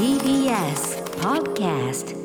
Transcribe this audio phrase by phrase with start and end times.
[0.00, 2.16] TBS Podcast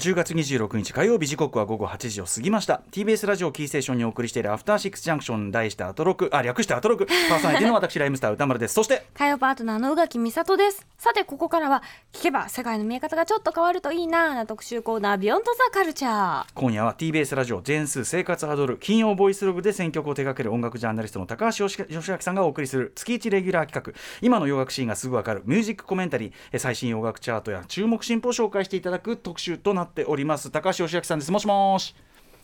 [0.00, 2.80] 10月26日火曜日時刻は午後8時を過ぎました。
[2.90, 7.04] TBS ラジオキーステーションにお送りしているアフターシックスジャンクション題してアトロクあ略してアトロク。
[7.28, 8.72] パーソナリティの私ライムスター歌丸です。
[8.72, 10.86] そして火曜パートナーの宇垣美里です。
[10.96, 11.82] さてここからは
[12.14, 16.46] 聞けば世界の見え方がちょっと変わるといいなな特集コーナービヨンドザカルチャー。
[16.54, 24.00] 今夜は TBS ラジオ全数生活アドル金曜ボイスログで選曲を手掛ける音楽ジャーナリストの高橋義明さんがお送りする月1レギュラー企画。
[24.22, 31.94] 今の洋楽シーンがすぐわかるミュージックコメンタリーえ最新洋楽チャートや注目進歩を紹介していただく特集となっております高橋義明さんですもしもし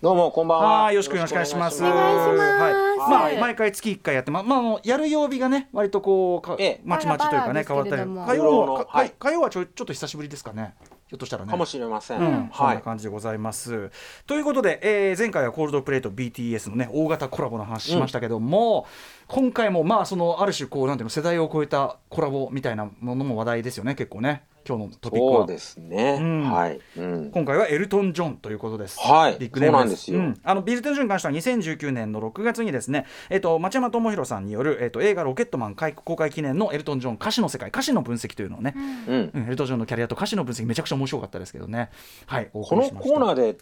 [0.03, 0.83] どうもこんばんは。
[0.85, 1.55] はい、よろしくお願いします。
[1.55, 8.03] お願いしますはい、まあ、はい毎回月一回やって、まあ、まあ、やる曜日がね、割とこう、かええまちまちというかね、変わったり。
[8.03, 10.75] 火曜は、い火曜はちょ、ちょっと久しぶりですかね。
[11.09, 11.51] ひょっとしたらね。
[11.51, 12.21] かもしれません。
[12.21, 12.75] うん、そんは。
[12.75, 13.91] ない感じでございます。
[14.27, 18.87] ということで、えー前回はコールドプレイと BTS のね大型コラボの話しましたけども、
[19.29, 25.39] 今回もまあそのある種こうなんていうの世代を超えたコラボみたいなものも話題ですよね結構ね今日のトピックは。
[25.39, 26.19] そうですね。
[26.21, 26.81] うんはい。
[26.97, 27.31] うん。
[27.31, 28.99] 今回はエルトン・ジョンということです。
[28.99, 39.31] はいビッグネームですよあのビルトン・ジョンに関しては2019年の6月にですね、えっと町山智博さんによる、えっと映画ロケットマン開公開記念のエルトン・ジョン歌詞の世界歌詞の分析というのをね、うん。
[39.35, 41.91] うんエルトン・ジョンのキャリアと歌詞の分析めちゃくちゃ面白かったですけどね。
[42.27, 42.51] はい。
[42.53, 43.59] おこのコーナーで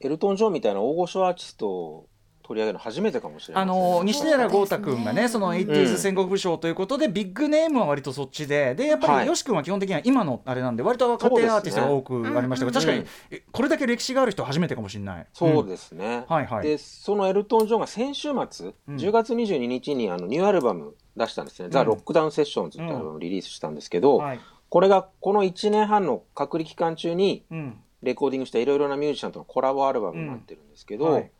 [0.00, 2.06] エルトン・ジョンみたいな大御所アーティストを
[2.46, 3.72] 取り上げるの初めてかもしれないね。
[3.72, 13.04] の西寺豪太君がね、そのう 80s ん戦国武将ということで、ビッグネームは割とそっちで、でやっぱはいりよし君は基本的には今のあれなんで、割と若手アーティストが多くありましたが、確かに
[13.50, 15.26] これだけ歴史がある人は初めてかもしれない。
[15.32, 16.26] そうですね。
[16.28, 21.70] はいはいで、そのエルトン・ジョンが先週末、うん10月22日にあのニューアルバム出したんですね。
[21.70, 24.40] ザ・ロックダウン・セッションズっていうアルバムをリリースしたんですけど、はい。
[24.68, 27.80] これがこの1年半の隔離期間中にうん。
[28.04, 31.30] レコーディングしたいろいろなミュージシャンとのコラボアルバムになってるんですけど、はい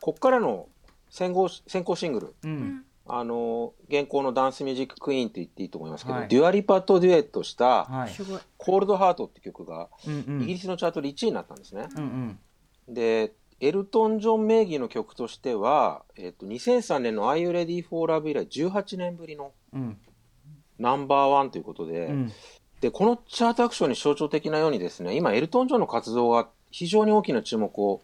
[0.00, 0.68] こっからの
[1.10, 2.84] 先行先行シングル、うん。
[3.12, 8.10] あの現行のダンスミュージッククイーンと言っていいと思いますけど、はいデュアリパとデュエットしたはい。
[8.10, 11.88] すごい「コールドハート」って曲がイギリスのチャートで1位になったんですね。
[11.96, 12.38] うん
[12.88, 12.94] うん。
[12.94, 19.98] でエルトン・ジョン名義の曲としては、えっと2003年の「Are You Ready for Love」以来18年ぶりのうん。
[20.78, 22.32] ナンバーワンということで,、うん。
[22.80, 28.00] でこのチャートアクションに象徴的なようにですね今エルトン・ジョンの活動が非常に大きな注目を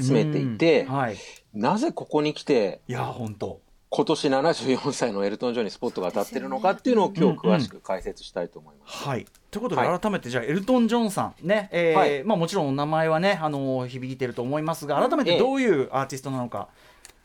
[0.00, 1.16] 集めていて、うんはい。
[1.56, 3.60] なぜここに来ていや、本当。
[3.88, 9.04] 今年74歳のエルトン・ジョンにスポットが当たってるのかっていうのを今日詳しく解説したいと思います。
[9.04, 9.24] はい。
[9.50, 16.68] ということで、はい改めてじゃあエルトン・ジョンさんね、えーはいまあもちろんお名前はね、あの響いてると思いますが、改めてどういうアーティストなのか。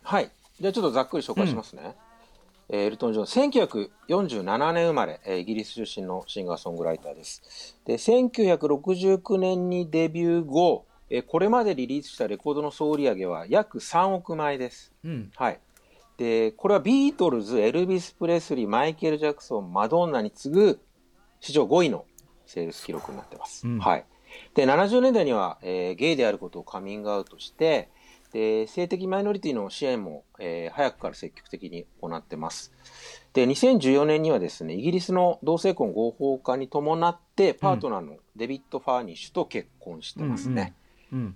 [0.03, 0.31] はい。
[0.61, 1.95] じゃあちょっとざっくり紹介しますね。
[2.69, 7.75] えーエルトン・ジョン、1947年生まれ、えーイギリス出身のシンガーソングライターです。
[7.85, 14.93] で、1969年にデビュー後、えーこれまでリリースしたレコードの総売り上げは約3億枚です。
[15.03, 15.31] うん。
[15.35, 15.59] はい。
[16.17, 20.79] で、これはビートルズ、エルビス・プレスリー、マイケル・ジャクソン、マドンナに次ぐ
[21.39, 22.05] 史上5位の
[22.45, 23.67] セールス記録になってます。
[23.67, 24.05] うんはい。
[24.55, 27.89] で、70年代には、えーゲイであることをカミングアウトして、
[28.31, 32.71] で、性的マイノリティの支援も、えー早くから積極的に行ってます。
[33.33, 40.73] で、2014年にはですね、イギリスの同性婚合法化に伴って、パートナーのデビッド・ファーニッシュと結婚してますね。
[40.77, 40.80] うん。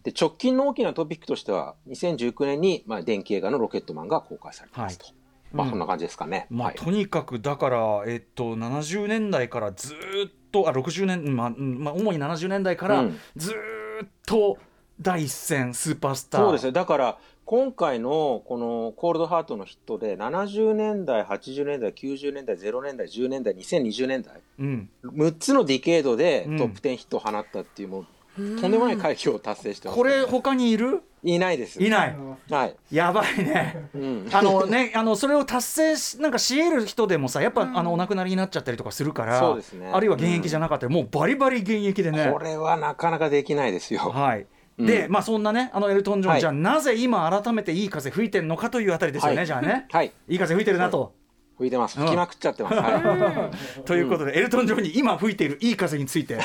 [0.03, 5.07] で直近の大きなトピックとしては2019年に、まあ、伝記映画の「ロケットマン」が公開されてますと、
[5.51, 5.69] まあうん。
[5.71, 13.19] そんな感じですかね、まあ、はい、とにかくだから、えっと、70年代からずーっとあ60年、まあうんまあ、主に70年代からうん。
[13.35, 14.57] ずーっと
[15.01, 16.41] 第一線スーパースター。
[16.41, 26.57] そうですねだから今回のこの「コールドハート」のヒットで70年代80年代90年代0年代10年代2020年代うん、6つのディケードでうん。
[26.57, 31.01] トップ10ヒットを放ったっていうもうとんでもない快挙を達成してます、これ他にいる？
[31.23, 31.81] いないです。
[31.83, 32.15] いない。
[32.49, 33.89] はい、やばいね。
[33.95, 39.89] うん、あのね あのそれを達成しなんかし得る人でもさやっぱ、あのお亡くなりになっちゃったりとかするからそうですね。
[39.91, 42.29] あるいは現役じゃなかったり、もうバリバリ現役でね。
[42.31, 44.01] これはなかなかできないですよ。
[44.01, 44.45] はい。
[44.77, 44.85] うん。
[44.85, 46.41] で、まあそんなねあのエルトン・ジョン、はい。
[46.41, 49.45] じゃあなぜ今改めていい風吹いてるのかというあたりですよね、はい。
[49.47, 49.87] じゃあね。
[49.91, 50.11] はい。
[50.27, 51.13] いい風吹いてるなと。
[51.57, 51.97] 吹いてます。
[51.97, 53.83] 吹きまくっちゃってます、はい。
[53.85, 56.39] ということで、エルトン・ジョンに今吹いているいい風について。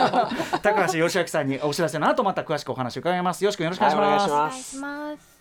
[0.62, 3.42] 高橋義明さんにお知らせの後また詳しくお話を伺います。
[3.44, 5.32] よろしくよろしくお願いします、はいお願いします。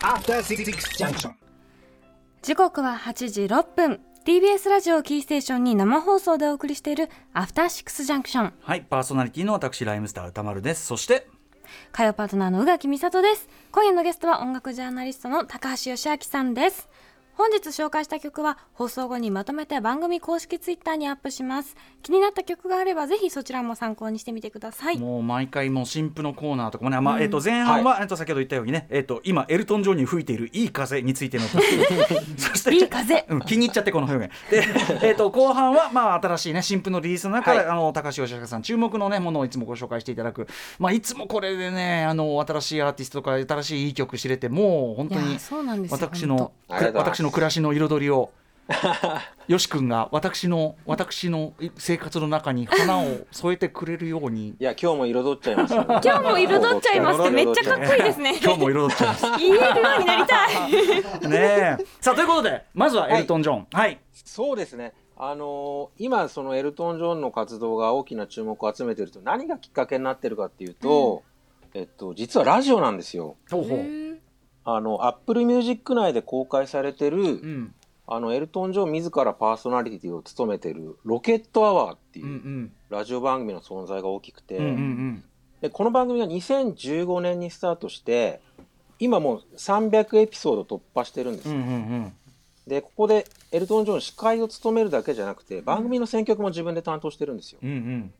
[0.00, 0.64] After Six
[0.98, 1.32] Junction.
[2.42, 4.00] 時刻は8時6分。
[4.24, 10.86] TBS ラジオキーステーションに生放送でお送りしているアフターシックスジャンクションはいパーソナリティの私ライムスター歌丸です。
[10.86, 11.28] そして
[11.92, 13.48] 火曜パートナーの宇垣美里です。
[13.70, 16.88] 今夜のゲストは音楽ジャーナリストの高橋義明さんです
[17.36, 21.76] 本日紹介した曲は放送後にまとめて番組公式ツイッターにアップします。
[22.02, 24.96] 気になった曲があればぜひそちらも参考にしてみてください。
[24.98, 31.44] もう毎回もう新婦のコーナーとかもね、まあえっと前半は、えっと先ほど言ったようにね、えっと今エルトン・ジョンに吹いているいい風についての
[32.38, 33.26] そしていい風。
[33.28, 34.34] うん、気に入っちゃってこの表現。
[34.50, 34.64] で、
[35.06, 37.66] えっと後半はまあ新しいね新婦のリリースの中で、はい。
[37.66, 40.48] あの高橋義明さん注目のねものをいつもご紹介していただく。
[40.78, 48.30] まあいつもこれでねあの新しいアーティストとか新しいいい曲知れてもう本当にいやそうなんですよ私の私の暮らしの彩りを
[49.46, 54.48] よし君が私の私の生活の中に花を添えてくれるように。
[54.48, 55.84] いや今日も彩っちゃいますよ。
[55.86, 58.38] 今日も彩っちゃいますってめっちゃかっこいいですね。
[58.42, 59.26] 今日も彩っちゃいます。
[59.38, 59.62] 言えるよ
[59.96, 61.30] うになりたい。
[61.30, 61.86] ねえ。
[62.00, 63.66] さあということでまずはエルトン・ジョン。
[63.72, 64.94] はい、そうですね。
[65.18, 71.22] あのー今、そのエルトン・ジョンの活動が大きな注目を集めていると、何がきっかけになってるかっていうと、
[71.72, 73.36] えっと、実はラジオなんですよ。
[73.50, 74.15] ほうほう
[74.66, 77.74] あの、Apple Music 内で公開されてる、うん。
[78.08, 85.24] あの、エルトン・ジョン自らパーソナリティを務めてる、ロケット・アワーっていうんラジオ番組の存在が大きくて、うんうんうん。
[85.60, 88.40] でこの番組が2015年にスタートして、
[88.98, 91.54] 今もう300エピソード突破してるんですよ。
[91.54, 92.12] うんうんうん。
[92.66, 97.60] でここでエルトン・ジョン司会を務めるだけじゃなくて番組の選曲も自分で担当してるんですよ。
[97.62, 98.14] うんうん。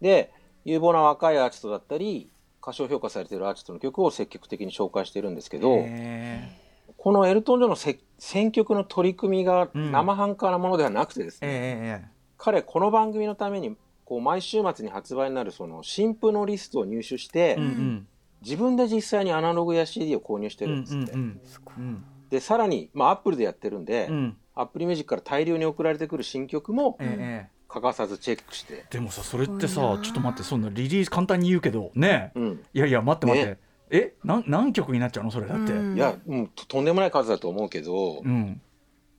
[0.00, 0.32] で
[0.64, 2.28] 有望な若いアーティストだったり
[2.62, 6.48] 過小評価されているアーティストの曲を積極的に紹介してるんですけどへ
[6.96, 9.90] このエルトン・ジョンのせ選曲の取り組みがうん。
[9.90, 18.06] 生半可なものではなくてですえね、ええ彼この番組のためにこう毎週末に発売になるその新譜のリストを入手して、えうんうん。
[18.42, 21.12] 自分で実際にアナログや CD を購入してうんうるんですって。
[21.12, 21.36] ん
[21.78, 24.36] うんでさらに、まあ、アップルでやってるんで、うん。
[24.54, 33.58] アップルミュージックから大量に送られてくる新曲もええええ欠かさずチェックして、でもさそれってさちょっと待ってそんなリリース簡単に言うけどねうん、いやいや待って待って、ね。
[33.90, 35.96] えなん何曲になっちゃうのそれだって、うん。
[35.96, 38.60] いや、うん、ととんでもない数だと思うけど、うん、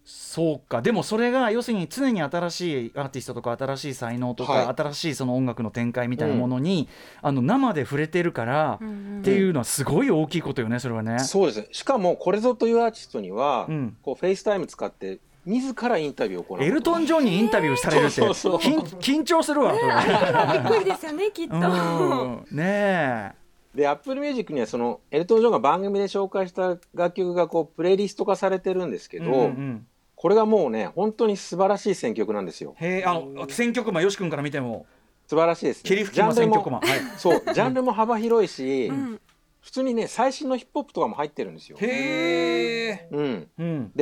[0.04, 0.82] そうか。
[0.82, 4.76] でもそれが要するに常に新しいアーティストとか新しい才能とか、はい。
[4.76, 6.90] 新しいその音楽の展開みたいなものに、
[7.22, 11.20] あの生で触れてるから、うんうんっていうのはすごい大きいことよねそれはね。
[11.20, 11.62] そうです。
[11.62, 13.98] ねしかもこれぞというアーティストには、うん。
[14.02, 16.64] こうフェイスタイム使って自らインタビューを行う。
[16.64, 18.74] エルトン・ジョンにインタビューされるって そうそうそう。
[18.74, 19.74] 緊緊張するわ。
[19.76, 21.56] それびっくりですよねきっと。
[21.56, 22.46] うん。
[22.52, 23.34] ね
[23.76, 29.38] で Apple Music にはそのエルトン・ジョンが番組で紹介した楽曲がこうプレイリスト化されてるんですけえ、ど、うんうん。
[29.38, 32.76] うんこれがもうね本当に素晴らしい選曲なんですよ。
[32.78, 34.86] へえあの選曲マンよし君から見ても。
[35.28, 37.00] 素晴らしいです、ね、霧吹きの選曲マンはい。
[37.18, 39.20] そうジャンルも幅広いし、うん。
[39.64, 42.73] 普通にね最新のヒップホップとかも入ってるんですよ、へえ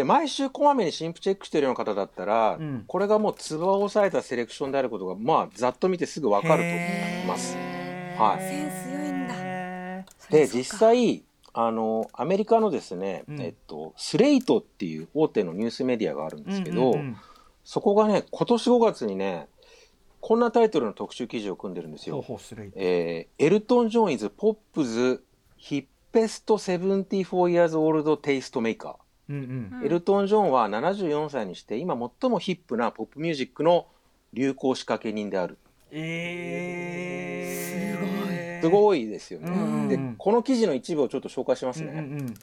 [0.01, 2.83] で毎週こまめに新譜チェックしてるような方だったら、うん。
[2.87, 7.55] これがもうつばを押さえたセレクションであることがまあざっと見てすぐ分かると思います。
[8.17, 8.41] はい。
[8.41, 9.35] センス良いんだ。
[9.35, 13.41] へで実際あのアメリカのですね、うん。
[13.41, 17.17] えっと、スレイトっていう大手のニュースメディアがあるんーですけど、うんうんうん。
[17.63, 19.49] そこがね今年5月にね
[20.19, 22.39] こんなタイトルの特集記事を組んでるんですほうよ。
[22.75, 23.83] えーエルト。
[23.83, 25.23] ン・ジョン・イズ・ポップズ・
[25.57, 28.95] ヒッペスト74 years old テイストメーカー。
[29.31, 29.79] うんうん。
[29.79, 29.85] うん。
[29.85, 33.87] エルトン・ジョンは74歳にして今最もヒップなポップミュージックの
[34.33, 35.57] 流行仕掛け人である。
[35.91, 39.07] えー、すごい。
[39.07, 39.49] ですよね。
[39.49, 41.91] うんでこの記事の一部をちょっと紹介しますね。
[41.91, 42.33] うんうん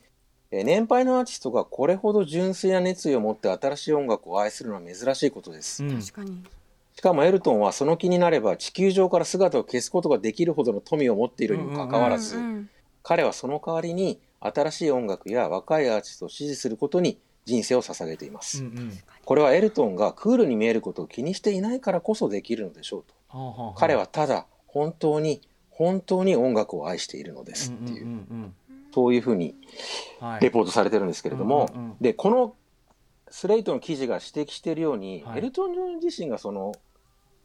[0.51, 5.85] えー年配のアーティストがこれほど純粋な熱意を持って新しい音楽を愛するのは珍しいことです。
[5.85, 6.01] うん。
[6.01, 6.43] 確かに。
[6.95, 12.71] しかもエルトンはその気になれば地球上から姿を消すことができるほどの富を持っているにもかかわらず、うんうん。
[13.03, 18.63] 彼はその代わりに新しい音楽や若いアーティストを支持することに人生を捧げています。
[18.63, 18.93] うんうん。
[19.25, 23.15] これはエルトンがクールに見えることを気にしていないからこそできるのでしょうと。
[23.39, 23.75] はあはあはあ。
[23.77, 25.41] 彼はただ本当に
[25.71, 28.55] 本当に音楽を愛しているのですっていう、うんうん。
[28.95, 29.55] そういうふうに
[30.21, 30.41] うんはい。
[30.43, 31.97] レポートされてるんですけれども、うんうんうん。
[32.01, 32.55] でこの
[33.31, 35.39] スレイトの記事が指摘しているように、はい。
[35.39, 36.73] エルトン・ジョン自身がその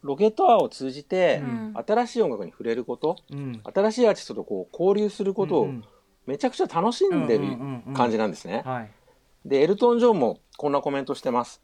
[0.02, 1.74] ロケットアワーを通じてうん。
[1.86, 3.60] 新しい音楽に触れることうん。
[3.64, 5.84] 新しいアーティストとこう交流することをうん
[6.26, 7.44] めちゃくちゃ楽しんでる
[7.94, 8.62] 感じなんですね。
[8.64, 8.90] はい。
[9.44, 11.60] でエルトン・ジョンもこんなコメントしてます。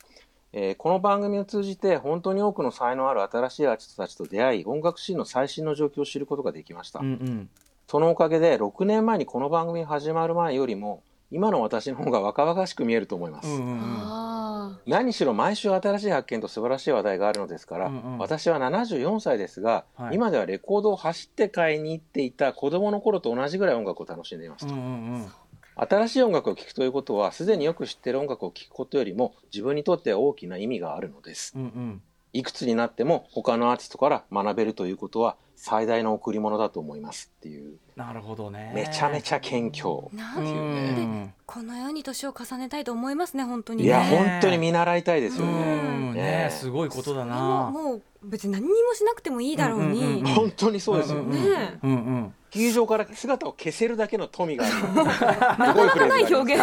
[0.52, 7.48] えーこの番組を通じて本当に多くの才能ある新しいアーティストたちと出会い音楽シーンの最新の状況を知ることができました、うんうん。
[7.86, 13.78] そのおかげで6年前にこの番組始まる前よりも今の私の方が若々しく見えると思います、うんうんうん。
[13.78, 14.39] あ
[14.86, 18.18] 何しろ毎週新しい発見と素晴らしい話題があるのですから、うんうん。
[18.18, 20.14] 私は74歳ですが、はい。
[20.14, 24.84] 今ではレコードを走って買いに行っていた子供の頃と同じぐらい音楽を楽しんでいますと、うんう
[25.18, 25.28] ん
[25.76, 32.02] 新しい音楽を聴くということはすでによく知っている音楽を聴くことよりも自分にとっては大きな意味があるのですうんうん
[32.32, 37.76] いくつになっても他のアーティストから学べるということは最大の贈り物だと思いますっていう。
[37.94, 38.72] なるほどね。
[38.74, 43.84] めちゃめちゃ謙虚なんっていこのように年を重ねたいと思いますね本当にね。
[43.84, 47.70] いやね本当に見習いたいですようねんねねすごいことだな。
[47.70, 51.20] もう別に何にもしなくてもいいだろうに、うんうんうん本当にそうですよ。
[51.20, 51.78] うんねえ。
[51.82, 52.34] うんうん。
[52.50, 54.94] 球場から姿を消せるだけの富がある。
[54.94, 55.74] な。
[55.74, 56.62] かなかない表現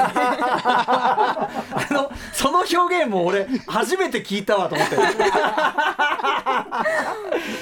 [2.38, 4.96] その表現も俺 初めて聞いたわと思って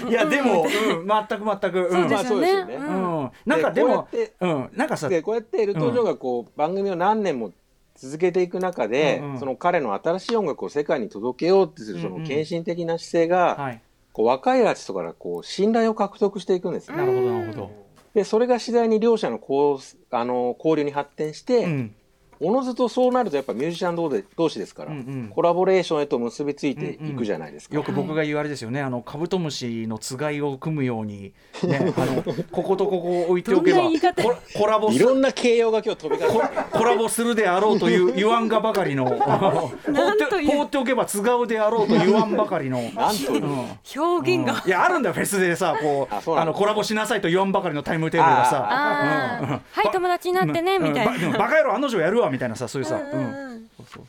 [0.10, 2.10] いやでも、うん、全く全く、うん、そうですよね。
[2.10, 2.76] まあそうですよね。
[2.76, 7.54] うん、なんかでもでこうん、なんかさでこうやってエルトン・ジョンがこう、番組を何年も
[7.96, 12.22] 続けていく中で、うんうんその彼の新しい音楽を世界に届けようってするそのうん。
[12.24, 13.82] うん献身的な姿勢が、はい。
[14.12, 16.98] こう若いアーティストからこう信頼を獲得していくんですね。
[16.98, 17.72] なるほどなるほど、
[18.14, 21.96] でそれが次第に両者のこうあの交流に発展して、うん
[22.40, 25.32] おのずとそうなるとやっぱミュージシャン同で同士ですから、うんうん。
[25.34, 27.76] コラボレーションへと結びついていくじゃないですか。
[27.76, 39.06] よく僕が言うあれですよね、あのカブトムシのつがいを組むように、ね、 あのこことここを置いておけばココラボすいろんな形容が今日飛び交ってコラボするであろうという言わんがばかりの。
[39.06, 40.58] 放ってなんという。
[40.58, 42.82] 放っておけばつがうであろうと言わんばかりの。
[42.92, 43.68] なんという、うん。
[43.96, 46.54] 表現が、いやあるんだよフェスでさこうあの。
[46.54, 49.40] コラボしなさいと言わんばかりのタイムテーブルがさ。
[49.42, 49.62] うんうん。
[49.72, 50.84] はい友達になってねうん。
[50.84, 51.14] みたいな。
[51.14, 51.32] うん。
[51.34, 53.02] ばバカ野郎案の定やるわみたいなさそういうさ、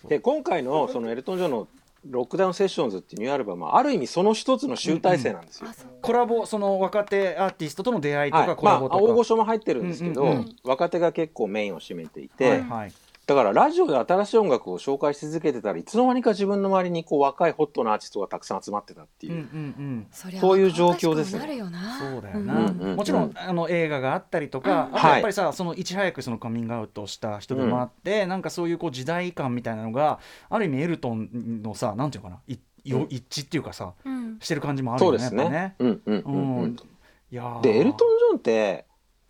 [0.09, 1.69] で今回のそのエルトン・ジョンの
[2.09, 5.69] 「ロックダウン・セッションズ」っていうニューアルバムはある意味その一つの集大成なんですよ。
[5.71, 5.87] あそう。
[6.03, 8.47] コラボその若手アーティストとの出会いとはい。
[8.47, 10.57] か、コまあラボとか、大御所も入ってるんですけど、うんうんうん。
[10.65, 12.93] 若手が結構メインを占めていて、はいはい
[13.27, 19.47] だからラジオで新しい音楽を紹介し続けてたらいつの間にか自分の周りにこう若いホットなアーティストがたくさん集まってたっていう、うんうんう
[19.83, 20.07] ん。
[20.39, 22.97] そういう状況ですねそうだよな、んうんうん。
[22.97, 34.39] もちろんあの映画があったりとか、うんあとやっぱりさ、そのいち早くそのカミングアウトした人でもあって、なんかそういうこう時代感みたいなのがある意味エルトンのさなんていうのかな一致っていうかさうん。
[34.39, 35.43] してる感じもあるよねそうですね。
[35.43, 35.75] やっぱね。
[35.81, 36.57] うんうんううん。
[36.59, 36.77] うんん。
[36.77, 37.61] いやー。
[37.63, 38.85] でエルトン・ジョンって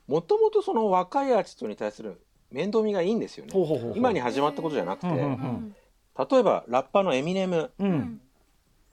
[0.06, 3.52] もともとその若いアーティストに対する面倒見がいいんですよね。
[3.94, 5.76] 今に始まったことじゃなくて、うんうんうん。
[6.30, 7.70] 例えばラッパーのエミネム。
[7.78, 7.92] ううん。
[7.92, 8.20] ん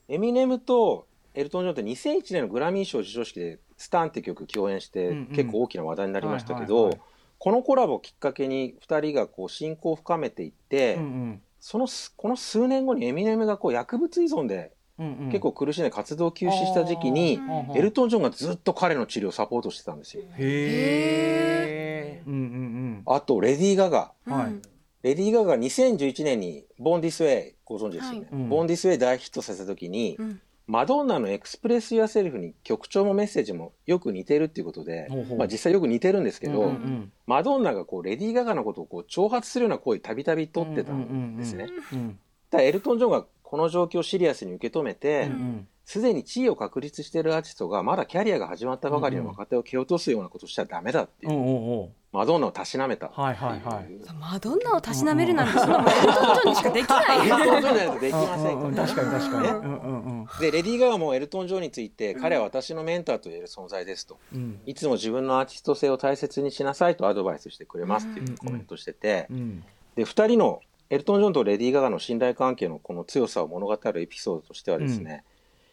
[0.10, 5.26] エミネムとエルトン・ジョンって2001年のグラミー賞授賞式で「スタン」って曲共演してうんうん。
[5.28, 6.98] 結構大きな話題になりましたけど
[7.40, 11.42] このコラボをきっかけに2人がこう親交を深めていって、うん。
[11.60, 15.28] そのすこの数年後にエミネムがこう薬物依存でうんうん。
[15.28, 20.24] 結構苦しんで活動休止した時期に、うんエルトン・ジョンがずっと彼の治療をサポートしてたんですよ。
[20.38, 24.12] へえうんうんあとレディー・ガガ。
[24.26, 24.46] はい。
[24.48, 24.62] うん
[25.04, 28.50] レディー・ガガが2011年に「ボーン・ディス・ウェイ」ご存知ですよね、はいうん。
[28.50, 30.42] ボーン・ディス・ウェイ大ヒットさせた時に、うん。
[30.66, 41.68] マドンナのエクスプレス・ユア・セルフに曲調もメッセージもよく似てるっていうことで、まあ、実際よく似てるんですけど、うんうんマドンナがこうレディー・ガガのことをこう挑発するような行為たびたび取ってたんですね。
[41.92, 42.20] うん
[42.50, 45.68] ただエルトン・ジョンがこの状況をシリアスに受け止めてうんうん。
[45.86, 53.10] すで、に地位を確立しているアーティストがまだキャリアが始まったばかりの若手を蹴落とすようなことをしちゃダメだっていう、マドンナをたしなめた。
[53.10, 54.14] はいはいはい。
[54.18, 57.20] マドンナをたしなめるなんてそんなもんエルトン・ジョンにしかできない。
[57.20, 64.18] エルトン・ジョンじゃないとできませんから確かに確かにねでレディー・ガガもエルトン・ジョンについて、彼は私のメンターと言える存在ですと。
[64.34, 64.62] うん。
[64.66, 69.64] いつも自分のアーティスト性を大切にしなさいとアドバイスしてくれますっていうコメントしてて、うん。
[69.96, 75.24] で2人のエルトン・ジョンとレディー・ガガの信頼関係のこの強さを物語るエピソードとしてはですね、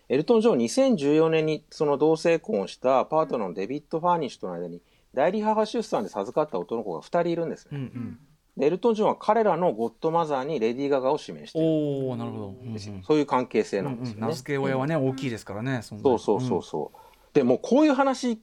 [0.09, 4.81] エルトン・ジョン2014年にその同性婚をしたパートナーのデビッド・ファーニッシュとの間に
[5.15, 7.71] 代理母出産で授かった男の子が2人いるんですね。
[7.73, 8.19] うんうん。
[8.57, 11.67] でエルトン・ジョンは彼らのゴッドマザーにレディー・ガガを指名している。
[11.69, 12.55] おおなるほど。
[13.03, 14.21] そういう関係性うんなんですよね。
[14.23, 16.99] 名付け親はね大きいですからねそうそうそうそう。
[17.33, 18.41] でもうこういう話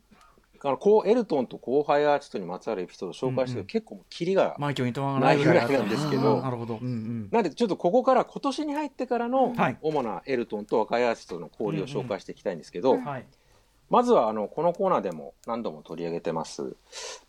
[0.63, 6.37] あのこうエルトンと後輩アーティストにまつわるエピソードを紹介してると結構もうキリがマイケルにとわないぐらいないぐらいなんですけど。
[6.37, 6.77] うんなるほど。
[6.81, 7.29] うんうん。
[7.31, 9.77] なんでちょっとここから今年に入ってからのはい。
[9.81, 13.25] 主なエルトンと若いアーティストの交流を紹介していきたいんですけど、はい。
[13.89, 16.75] まずはあのこのコーナーでも何度も取り上げてます、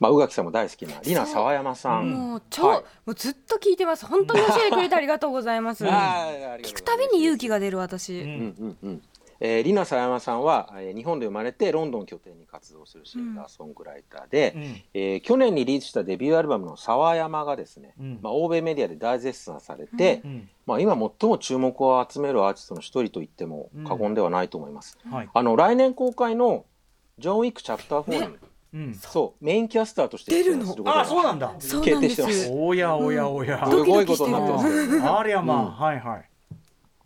[0.00, 2.10] まあ、宇垣さんも大好きなリナ沢山さん。
[2.10, 2.82] もう超、はい。
[3.06, 4.06] もうずっと聞いてます。
[4.06, 5.84] 本当に教えてくれてありがとうございます。
[5.86, 9.02] 聞くたびに勇気が出る私、うんうんうんうん
[9.40, 14.62] えー、リナ沢山さんは、えー日本で生まれてロンドンを拠点に活動するシンガーソングライターで、うん。
[14.94, 18.18] えー去年にリリースしたデビューアルバムの「沢山」がですね、うん。
[18.20, 20.48] まあ、欧米メディアで大絶賛されて、うん。
[20.66, 24.98] まあ、今最も注目を集めるアーティストの一人と言っても過言ではないと思います。
[25.10, 25.28] はい。
[25.32, 26.64] あの来年公開の
[27.18, 28.36] 「ジョン・ウィック・チャプター4に、
[28.74, 28.94] うん。
[28.94, 29.44] そう。
[29.44, 31.54] メインキャスターとして出ることあがそうなんだ。
[31.58, 32.08] そうなんです。
[32.08, 32.50] 決定してます。
[32.52, 33.66] おやおやおや。
[33.68, 35.08] すごいことになってますけどね。
[35.08, 35.62] ありゃまあ。
[35.62, 35.70] うん。
[35.70, 36.27] はいはい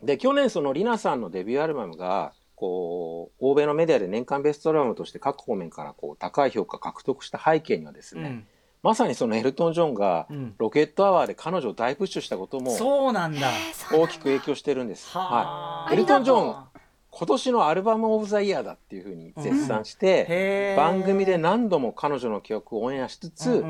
[0.02, 8.47] で去年そのリナさんのデビューアルバムがこう欧米のメディアで年間ベストアルバムとして各方面からこう高い評価獲得した背景にはですね、うん。
[8.82, 10.54] まさにそのエルトン・ジョンがうん。
[10.59, 13.50] ロケットアワーで彼女を大プッシュしたこともそうなんだ。
[13.92, 15.09] 大きく影響してるんです。
[15.16, 15.90] ははあ。
[15.90, 16.56] い、エルトン・ジョン
[17.14, 23.62] 今年のアルバムオブザイヤーだっていうふうに絶賛して、番組で何度も彼女の曲をオンエアしつつ、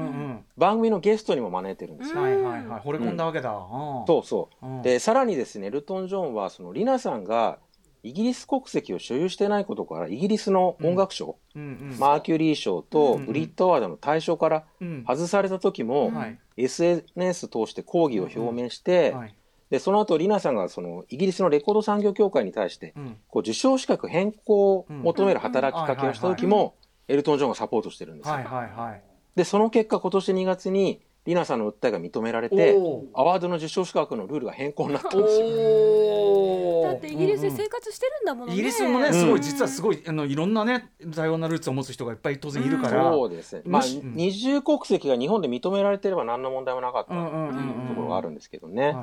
[0.56, 2.20] 番組のゲストにも招いてるんですよ。
[2.20, 2.80] うんはいはいはい。
[2.80, 3.58] 惚れ込んだわけだ、うん。
[4.06, 4.66] そうそう。
[4.66, 4.82] うん。
[4.82, 7.58] で、さらにですね、エルトン・ジョンは、そのリナさんが
[8.04, 15.04] イギリス国籍を所有してないことから、イギリスの音楽賞、マーキュリー賞とブリット・アワードの対象からうん。
[15.04, 19.34] 外された時も、はい、SNS 通して抗議を表明して、はい
[19.72, 23.16] でその後リナさんがそのイギリスのレコード産業協会に対してうん。
[23.26, 26.76] こう受賞資格変更を求める働きかけをした時も
[27.08, 28.34] エルトン・ジョンがサポートしてるんですよ。
[28.34, 29.02] はいはいはい。
[29.34, 32.76] でその結果今年2月にリナさんの訴えが認められて
[33.14, 36.82] アワードの受賞資格のルールが変更になったんですよ。
[36.82, 43.62] だってイギリスで生活してるんだもんね、イギリスもね、うんすごい実はすごいあのいろんなね多様なルーツを持つ人がいっぱい当然いるから、そうですね。
[43.64, 48.94] まあ二重国籍が日本で認められてれば何の問題もなかったところがあるんですけどね。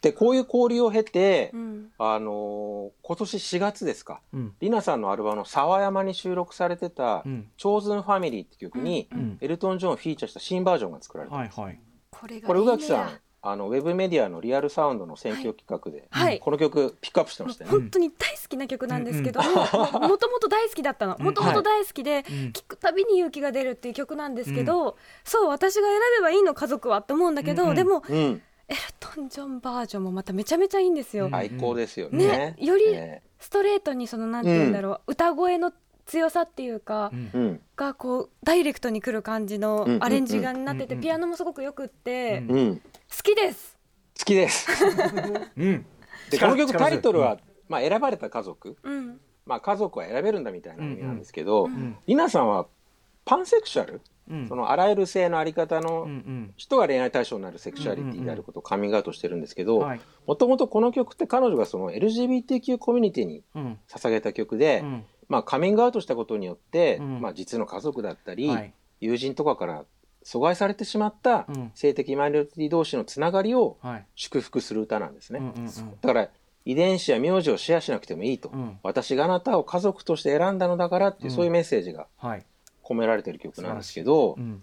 [0.00, 1.90] はいはいうんでこういう交流を経て、うん。
[1.98, 4.20] あのー今年4月ですか。
[4.32, 4.54] うん。
[4.60, 9.38] リナさんのアルバムの「沢山」に収録されてたうん「チョーズンファミリー」って曲に、うん。
[9.40, 11.80] エルトン・ジョンをフィーチャーした新バージョンが作られた、はいはい。
[12.10, 16.40] これがこれ宇垣さんあのウェブメディアのリアルサウンドの選挙企画で、はい。
[16.40, 17.78] この曲ピックアップしてましたよね。
[17.78, 21.16] 本当に大好きな曲なんですけどももともと大好きだったの。
[21.18, 22.52] もともと大好きでうん。
[22.52, 27.68] 聴くたびに勇気が出るっていう曲なんですけど、そう私が選べばいいの家族はって思うんだけど、うん。
[27.70, 27.76] うん。
[27.76, 31.30] でもうん、エルトン・ジョンバージョンもまためちゃめちゃいいんですよ、うん。
[31.30, 32.26] 最高ですよね。
[32.26, 33.22] ねよりね。
[33.38, 35.72] ストレートにそのなんて言うんだろう、歌声の
[36.06, 37.30] 強さっていうか、うん。
[37.32, 37.60] うん。
[37.76, 42.58] がこうダイレクトに来る感じのうんアレンジがになってて、うんピアノもすごくよくって、うん。
[42.58, 42.82] うん、好
[43.22, 43.78] きです。
[44.18, 44.68] 好きです。
[45.56, 45.86] うん。
[46.30, 49.20] でこの曲力タイトルは、まあ、選ばれた家族、うん。
[49.46, 51.96] まあ、家族は選べるんだみたいな意味なんですけど、うんうん。
[52.06, 52.66] リナさんは
[53.24, 54.48] パンセクシャル、うん。
[54.48, 60.00] そのあらゆる性のあり方のん人が恋愛対象になるセクシュアリティであることをカミングアウトしてるんですけどはい。
[60.26, 63.78] もともとこの曲って彼女がその LGBTQ コミュニティにうん。
[63.88, 65.04] 捧げた曲で、うん。
[65.28, 67.20] まあ、カミングアウトしたことによって、うん。
[67.20, 68.72] まあ、実の家族だったり、はい。
[69.00, 69.84] 友人とかから
[70.24, 71.70] 阻害されてしまったうん。
[71.74, 74.06] 性的マイノリティ同士のつながりをはい。
[74.14, 75.40] 祝福する歌なんですね。
[76.00, 76.28] だから
[76.64, 78.78] 遺伝子や名字をシェアしなくてもいいと、うん。
[78.82, 81.36] 私があなたを家族として選んだのだからっていう、うん。
[81.36, 82.44] そういうメッセージがはい
[82.88, 84.62] 込められてる曲なんですけど、うん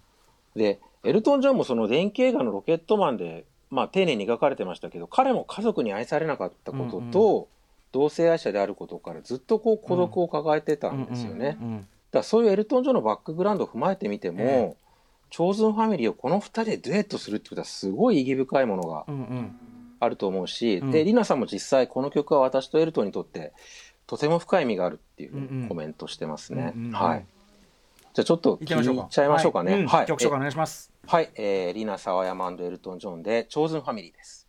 [0.54, 7.48] でエルトン・ジョンもその電気映画の「ロケットマンで」まあ、丁寧に描かれてましたけど彼も家族に愛されなかったことと、
[7.92, 11.58] 同性愛者であることからずっとこう孤独を抱えてたんですよね。
[11.60, 11.88] うんうんだか
[12.20, 14.76] らそういうエルトン・ジョンのバックグラウンドを踏まえてみても、え
[15.30, 19.56] チョーズンファミリーをこの2人でデュエットするってことはすごい意義深いものがうんうん。
[19.98, 20.90] あると思うし、うん。
[20.92, 23.52] でリナさんも実際この曲は私とエルトンにとって
[24.06, 26.72] とても深い意味があるっていうコメントしてますね。
[26.76, 26.92] うんうんうん。
[26.92, 27.26] はい。
[28.16, 28.78] じゃあちょっと聞いちゃい
[29.28, 29.62] ましょうか。
[29.62, 29.74] ね。
[29.74, 30.06] うんはい。
[30.06, 30.90] 曲紹介お願いします。
[31.04, 34.48] えはい、えーリナ・サワヤマエルトン・ジョンでチョーズンファミリーです。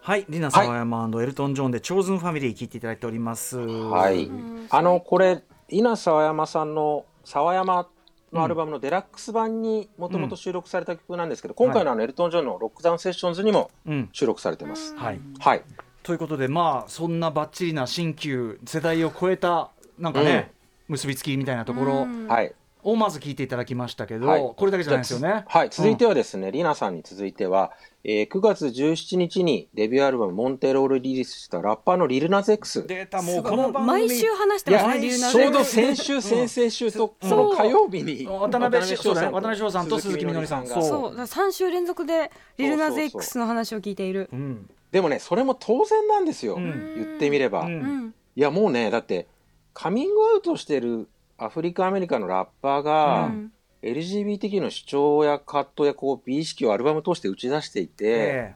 [0.00, 0.24] はい。
[0.30, 3.58] リナ・サワヤマエルトン・ジョンで「チョーズンファミリー」聞いていただいております。
[3.58, 4.24] はい。
[4.24, 7.90] うんあのこれリナ・サワヤマさんの「サワヤマ」
[8.32, 14.08] のアルバムのデラックス版にもともと収録された曲なんですけど、今回のあのエルトン・ジョンの「ロックダウン・セッションズ」にもうん。
[14.12, 14.96] 収録されてます。
[14.96, 15.20] はい。
[15.40, 15.62] はい。
[16.02, 20.53] ということでまあそんなバッチリな新旧世代を超えたなんかね、
[20.88, 22.06] 結びつきみたいなところ。
[22.84, 24.52] をまず聞いていただきましたけど、はい。
[24.54, 25.44] これだけじゃないですよね。
[25.48, 27.72] はい、続いてはですね、リナさんに続いては、
[28.04, 32.86] えー9月17日にデビューアルバム「モンテロール」リリースしたラッパーのリルナ・ゼックス。
[32.86, 37.28] データもうこの番組毎週話していやますねちょうどゼ先週、先々週と、うん。
[37.30, 40.74] その火曜日に、渡辺翔そうだね渡辺翔さんと鈴木みのりさんが。
[40.74, 41.16] そうそう。
[41.16, 44.28] だ3週連続でリルナゼックスの話を聞いている。
[44.30, 44.68] うん。
[44.92, 46.94] でもね、それも当然なんですよ、うん。
[46.96, 47.62] 言ってみれば。
[47.62, 47.72] うん。
[47.72, 48.14] うん。
[48.36, 49.28] いや、もうね、だって、
[49.74, 53.50] カミングアウトしてるアフリカ、アメリカのラッパーが、う
[53.82, 58.54] LGBTQ の主張や葛藤やこう美意識をアルバム通して打ち出していて、え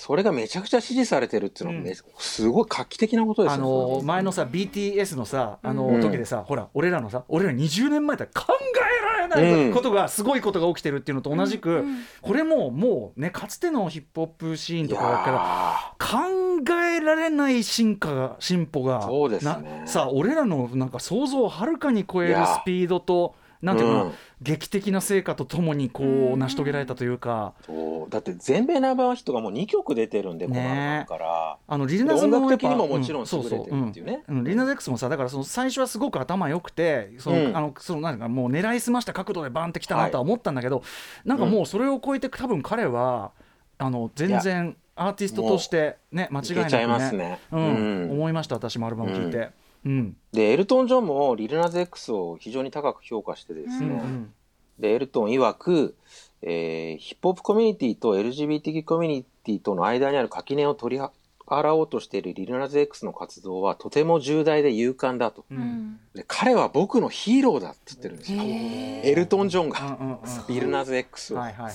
[0.00, 3.60] それがめちゃくちゃ支持されてるっていうのはめ、すごい画期的なことですよえあ
[3.98, 6.00] の前のさ BTS のさあのうん。
[6.00, 16.64] 時でさ、ほら俺らのさ俺ら20年前だ考えられないことが、すごいことが起きてるっていうのと同じく、うんこれももうねかつてのヒップホップシーンとかからー。
[16.64, 19.80] 考えられない進化が進歩がそうですね。
[19.82, 24.12] なさあ俺らのなんか想像をはるかに超えるスピードとなんていうかな、うん。
[24.40, 26.38] 劇的な成果とともにこううん。
[26.38, 28.10] 成し遂げられたというか、そう。
[28.10, 30.60] だって全米ナンバーワンヒットがもう2曲出てるんで、この
[31.06, 31.58] から。
[31.66, 34.24] あのリルナズも音楽的にもやっぱもちろんうそうそう優れてるっていうね。
[34.28, 34.34] ん。
[34.40, 34.44] ん。
[34.44, 37.56] リルナゼックスもさだからその最初はすごく頭良くてその、うん。
[37.56, 40.82] あのそのなんかもう狙いすました角度でバンってきたなとは思ったんだけど、
[41.24, 43.32] なんかもうそれを超えて多分彼は
[43.78, 47.38] あの全然アーティストとしてね間違いなくねいけちゃいますね。
[47.52, 47.60] うん。
[47.60, 48.10] うん。
[48.12, 49.50] 思いました私もアルバム聞いて。
[49.84, 50.16] うん。
[50.32, 54.34] で、エルトン・ジョンもリルナ・ゼックスを非常に高く評価してですうんうね、ん。
[54.78, 55.96] で、エルトン曰く、
[56.42, 61.12] えーヒップホップコミュニティと LGBTQ コミュニティとの間にある垣根を取りは
[61.46, 65.44] 洗おうとしているリルナズ X の活動はとても重大で勇敢だと。
[65.50, 65.60] ううん。
[65.60, 68.42] んで彼は僕のヒーローだって言ってるんですよ。
[68.42, 71.38] へエルトン・ジョンうんが、リルナズ X を。
[71.38, 71.72] はいはい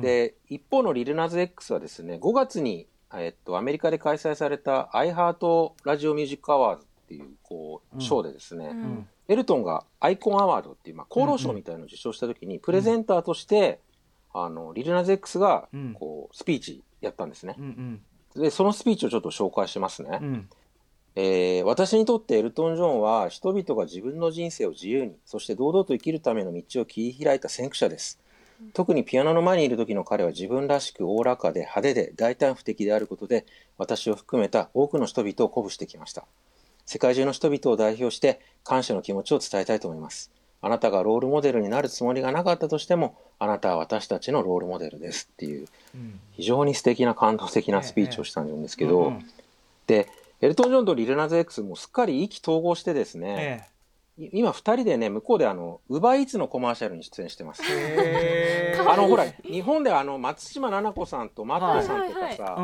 [0.00, 2.86] で、一方のリルナズ X はですね、5月に、
[3.20, 8.82] えっと、アメリカで開催された iHeart ラジオミュージックアワードっていう、こうんう、ショーでですね、うん。
[8.82, 13.80] うんエルトンがアイコンアワードっていう、まあ、厚労省みたいなのを受賞したときに、プレゼンターとして、
[14.34, 17.54] あの、リルナズ X がうん、こう、スピーチやったんですね。
[17.56, 17.62] う。
[17.62, 18.02] ん
[18.34, 20.18] で、そのスピーチをちょっと紹介しますね。
[20.20, 20.48] うんうん。
[21.14, 28.18] えー私にとってエルトン・ジョンは人々が自分の人生を自由にそして堂々と生きるための道を切り開いた先駆者です
[28.72, 33.46] 特にピアノの前にいる時の彼は自分らしくおおらかで派手で大胆不敵であることで
[33.78, 36.24] 私を含めた多くの人々を鼓舞してきました。
[36.86, 40.30] 世界中の人々を代表して感謝の気持ちを伝えたいと思います。
[40.60, 46.20] あなたがロールモデルになるつもりがなかったとしてもあなたは私たちのロールモデルですっていううん。
[46.32, 49.26] 非常に素敵な感動的なスピーチをしたんですけど、うん
[49.86, 50.08] で
[50.40, 53.68] エルトン・ジョンとリルナズ X もすっかり意気投合してですね、
[54.18, 57.62] 今2人でね向こうであのウーバーイーツのコマーシャルに出演してます。
[58.86, 62.56] あのほら日本ではあの松島菜々子さんとマットさんとかはいさ、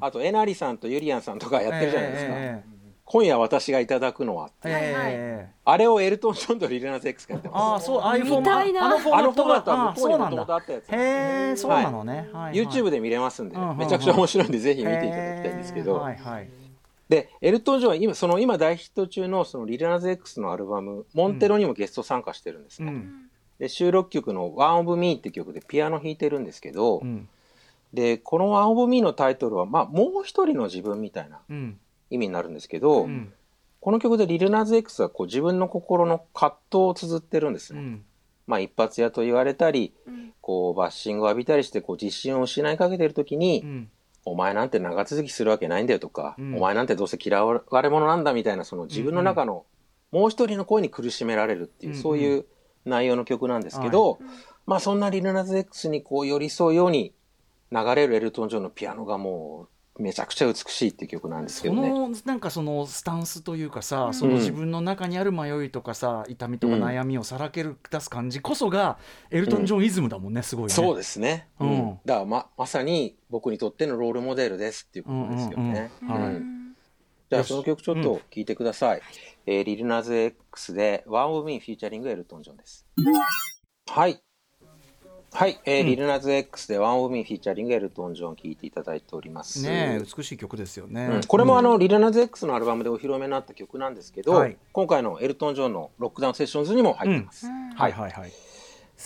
[0.00, 2.64] あとえなりさんとゆりやんさんとかやってるじゃないですか、え
[3.06, 4.50] 今夜私がいただくのは。
[5.66, 8.86] あれをエルトン・ジョンとリルナズ X がやってあまあそうああいうフォーみたいな。
[8.86, 10.96] あのフォすあのフォーマットあは向こうにもともとあったやつへ
[11.52, 12.54] えそうなのね、はいはい。
[12.54, 13.78] YouTube で見れますんで、うんうんうん。
[13.78, 16.48] めちゃくちゃ面白いんでぜひ見ていただきたいんですけど、はいはい
[17.08, 22.92] で、エルトン・ジョンは今、その今大ヒット中のそのリルナズ X のアルバム、モンテロにもゲスト参加してるんですね。
[22.92, 23.30] うん。
[23.58, 27.28] で、収録曲の One of Me って曲でピアノ弾いてるんですけど、うん。
[27.92, 31.78] で、この One of Me のタイトルは、まあ、もう一人の自分みたいなうん。
[32.10, 33.32] 意味になるんですけど、うん。
[33.80, 37.80] この曲でリルナズ X はこう自分の心の葛藤を綴ってるんですね。
[37.80, 38.04] うん。
[38.46, 40.32] まあ、一発屋と言われたり、うん。
[40.40, 43.90] こう、バッシングを浴びたりして、こう、自信を失いかけてる時に、うん
[44.24, 46.56] お前なんて長続きするわけないんだよとか、うん。
[46.56, 49.64] お前なんてどうせ嫌われ者なんだみたいな、その自分の中の
[50.10, 52.46] もう一人の声に苦しめられるっていう、うんそういう
[52.84, 54.18] 内容の曲なんですけど、
[54.66, 57.14] まあそんなリルナズ X にこう寄り添うように
[57.72, 61.88] 流れるエルトン・ジョンのピアノがもうめちゃくちゃ美しいっていう曲なんですけそどね。
[61.88, 68.98] のなんかそのスタンスというかさ、うんその自分の中にある迷いとかさ痛みとかうん悩みをさらけ出す感じこそが
[69.30, 70.70] エルトン・ジョンイズムだもんねすごいね。
[70.70, 75.90] そうですね、うんうんだからままさに僕にとってのロールモデルですっていうことですよね。
[76.02, 76.64] うんうんうんはいうん
[77.30, 79.02] じゃあその曲ちょっと聴いてください。
[79.46, 82.86] えーリルナズ X で One of Me フィーチャリングエルトン・ジョンです。
[83.86, 84.20] はい。
[85.36, 89.64] はい、えーうんリルナズ X で One of Me フィーチャリングエルトン・ジョン聴いていただいております。
[89.64, 91.08] ねえ美しい曲ですよね。
[91.12, 97.48] うんこれもあの、リルナズ X のアルバムでお披露目になった曲なんですけど、はい今回のエルトン・ジョンのロックダウンセッションズにも入ってます。
[97.48, 98.32] うんはいはいはい。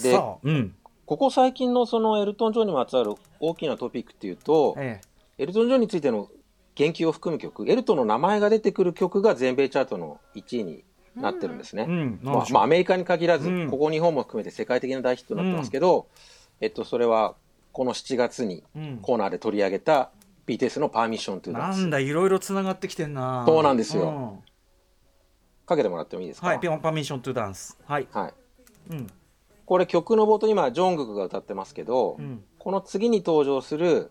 [0.03, 0.75] でうん、
[1.07, 5.01] ここ最近のそのエルトン・ジョンにまつわる大きなトピックっていうと、え
[5.39, 6.29] エルトン・ジョンについての
[6.75, 10.85] 言及を含む曲、エルトンの名前が出てくる曲が全米チャートの1位に
[11.21, 11.87] なってるんですね。
[11.89, 13.71] え、うん、まあまあアメリカに限らず、うん。
[13.71, 16.07] ここ日本も含めて世界的な大ヒットになってますけど、
[16.61, 17.35] えっと、それは
[17.73, 18.99] この7月にうん。
[19.03, 20.11] コーナーで取り上げた
[20.47, 23.45] BTS のパーミッショントゥダンスなんだいろいろつながってきてんな。
[23.47, 24.03] そうなんですよ。
[24.03, 24.39] うん。
[25.67, 26.47] かけてもらってもいいですか？
[26.47, 27.79] はい、ピョンパーミッショントゥダンス。
[27.87, 28.09] はい。
[28.11, 28.35] はい。
[28.91, 29.07] うん、
[29.67, 34.11] これ曲の冒頭今ジョングクが歌ってますけど、うん、この次に登場する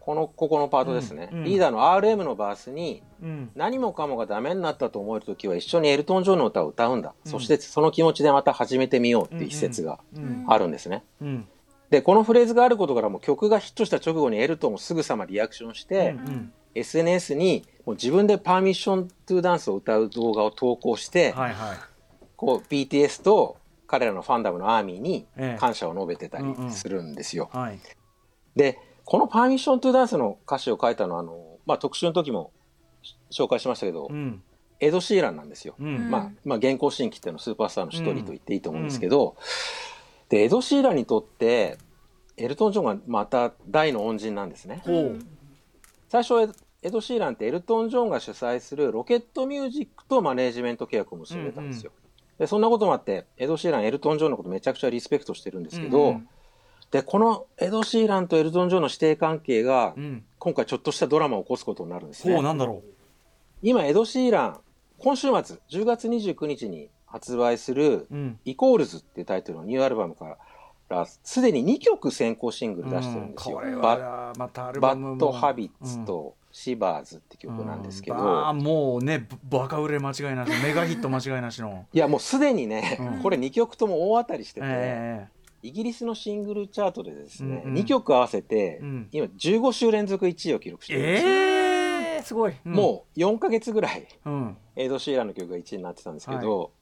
[0.00, 1.44] このここのパートですね、うんうん。
[1.44, 7.30] リーダーの RM のバースにうん、何もかもがダメになったと思える時は一緒にエルトン・ジョンの歌を歌うんだ、うん。
[7.30, 11.46] そしてその気持ちでまた始めてみようっていう一節がうん、あるんですね、うん、
[11.90, 21.76] でこのフレーズがあることからもう曲がヒットした直後にエルトンもすぐさまリアクションして、うん、SNS にもう自分でパーミッショントゥダンスを歌う動画を投稿して、はいはい。
[22.36, 25.58] こう BTS と彼らのファンダムのアーミーにええ。
[25.58, 27.50] 感謝を述べてたりうんうんするんですよ。
[27.52, 27.78] はい。
[28.56, 28.78] で
[29.10, 32.52] このパーミッショントゥダンスの歌詞を書いたのはあの、まあ、特集の時も
[33.32, 34.40] 紹介しましたけど、うん、
[34.78, 35.74] エド・シーランなんですよ。
[35.80, 39.34] うん、まあ、まあ、現行新規っていうのはスーパースターの一人と言っていいと思うんですけど、
[40.28, 41.76] でエド・シーランにとって
[42.36, 44.80] エルトン・ジョンがまた大の恩人なんですね。
[46.08, 51.90] 最初エドエド・シーランってエルトン・ジョンが主催するロケットミュージックとマネージメント契約を結んでたんですよ。
[52.38, 56.28] でそんなこともあってエド・シーランエルトン・ジョンのことめちゃくちゃリスペクトしてるんですけど、うん
[56.90, 62.40] でこのエド・シーランとエルトン・ジョンの師弟関係がうん、今回ちょっとしたドラマを起こすことになるんですね。
[62.42, 62.82] なんだろ
[63.62, 64.60] 今エド・シーラン
[64.98, 68.06] 今週末10月29日に発売するう。
[68.10, 68.38] うん。
[68.44, 70.36] 「イコールズ」っていうタイトルのニューアルバムか
[70.88, 73.56] らすでに2曲先行シングル出してるんですよ。
[73.56, 85.28] これバッド・ハビッツと「シバーズ」って曲なんですけど、うんまあもうねバカ売れ間違いなしメガヒット間違いなしのいやもうすでにね、うんこれ2曲とも大当たりしてて、え
[85.62, 87.78] イギリスのシングルチャートでですね、うんうん。
[87.78, 89.08] 2曲合わせて、うん。
[89.12, 91.24] 今15週連続1位を記録してるんです。
[91.24, 92.72] よ、えー、すごい、うん。
[92.72, 94.56] もう4ヶ月ぐらいうん。
[94.76, 96.72] エド・シーランの曲が1位になってたんですけど、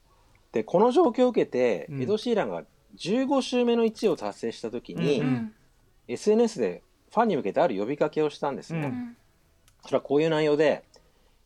[0.52, 2.02] でこの状況を受けて、うん。
[2.02, 2.64] エド・シーランが
[2.96, 5.30] 15週目の1位を達成した時に、ううん。
[5.30, 5.54] ん
[6.08, 9.16] SNS でファンに向けてある呼びかけをしたんですね、うん。
[9.82, 10.84] それはこういう内容で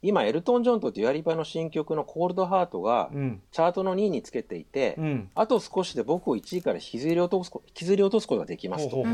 [0.02, 3.42] 今エルトン・ジョンとデュアリパの新曲の「コールドハートがうん。
[3.52, 5.30] チャートの2位につけていて、うん。
[5.34, 9.04] あと少しで僕を1位から引きずり落とすこ引きずり落とすことができますと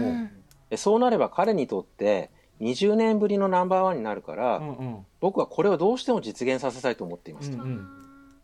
[0.77, 5.07] そうなれば彼にとって20年ぶりのナンバーワンになるから、うんうん。
[5.20, 7.87] 僕はこれをどうしても実現させたいと思っていますと、うん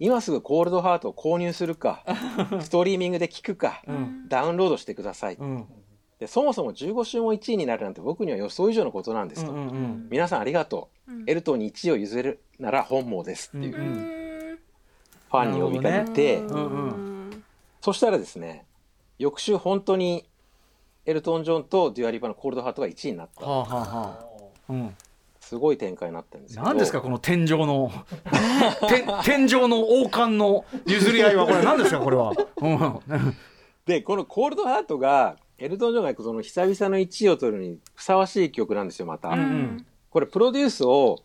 [0.00, 2.02] 今すぐコールドハートを購入するか
[2.60, 4.28] ストリーミングで聞くか、うん。
[4.28, 5.66] ダウンロードしてください、うん
[6.18, 11.24] でそもそも15週も1位になるなんて僕には予想以上のことなんですと、うんうん皆さんありがとう、うん。
[11.28, 14.58] エルトンに1位を譲るなら本望ですっていう、
[15.30, 16.66] ファンに呼びかけて、うんう
[17.30, 17.44] ん。
[17.80, 18.64] そしたらですね
[19.18, 20.24] 翌週本当に
[21.06, 23.44] エルトン・ジョンとデュアリパのコールドハートが1位になった。
[23.44, 24.18] はあはあは
[24.68, 24.72] あ。
[24.72, 24.96] うん。
[25.40, 27.92] すごい展開になってるんです何ですかこの天井の
[28.88, 31.46] 天天井の王冠の譲り合いは。
[31.46, 33.36] これ何ですかこれは、うん。
[33.84, 39.86] でこのコールドハートがエルトン・ジョンがその久々の1位を取るのにふさわしい曲なんですよまた、うんうん。
[40.10, 41.20] これプロデュースを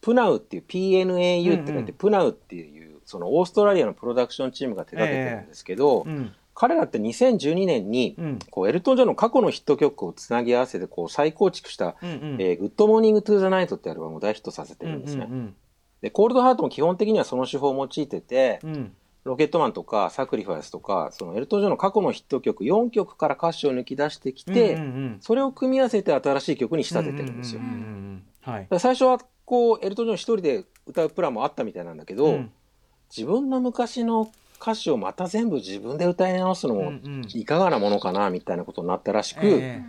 [0.00, 1.92] プナウっていう PNAU って書いて、うんうん。
[1.94, 6.32] プナウっていうそのオーストラリアのプロダクションチームが手掛けてるんですけど、うん。
[6.54, 8.38] 彼らって2012年にうん。
[8.50, 12.36] こうエルトン・ジョンの過去のヒット曲をつなぎ合わせてこう再構築したうんうん。
[12.40, 15.26] えーグッドモーニング・トゥ・ザ・ナイトってアルバムを大ヒットさせてるんですね。
[15.30, 15.54] うん
[16.02, 18.92] で、コールドハートも基本的にはその手法を用いてて、うんうん
[19.24, 25.18] ロケットマンとかサクリファイスとか、そのエルトン・ジョンの過去のヒット曲4曲から歌詞を抜き出してきて、うんうんうん。
[25.20, 27.60] それを組み合わせて新しい曲に仕立ててるんですよ。
[27.60, 28.22] うううんうん。
[28.42, 28.62] はい。
[28.62, 32.52] だから最初はこうエルトン・ジョン一人で歌うプランもあったみたいなんだけど、うん。
[33.16, 37.26] 自分の昔の歌詞をまた全部自分で歌い直すのもうんうん。
[37.28, 39.82] いかがなものかなみたいなことになったらしく、え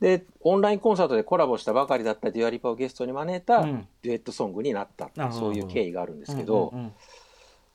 [0.00, 3.88] でオンラインコンサートでコラボしたばかりだったデュアリパをゲストに招いたうん。
[4.02, 6.92] デュエットソングになったうなるほどそういう経緯があるんでえすけど、うんうん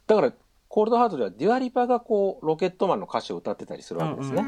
[0.08, 0.34] だから
[0.72, 4.46] コールドハートではデュアリパがこうロケットマンの歌詞を歌ってたりするうんわけですね、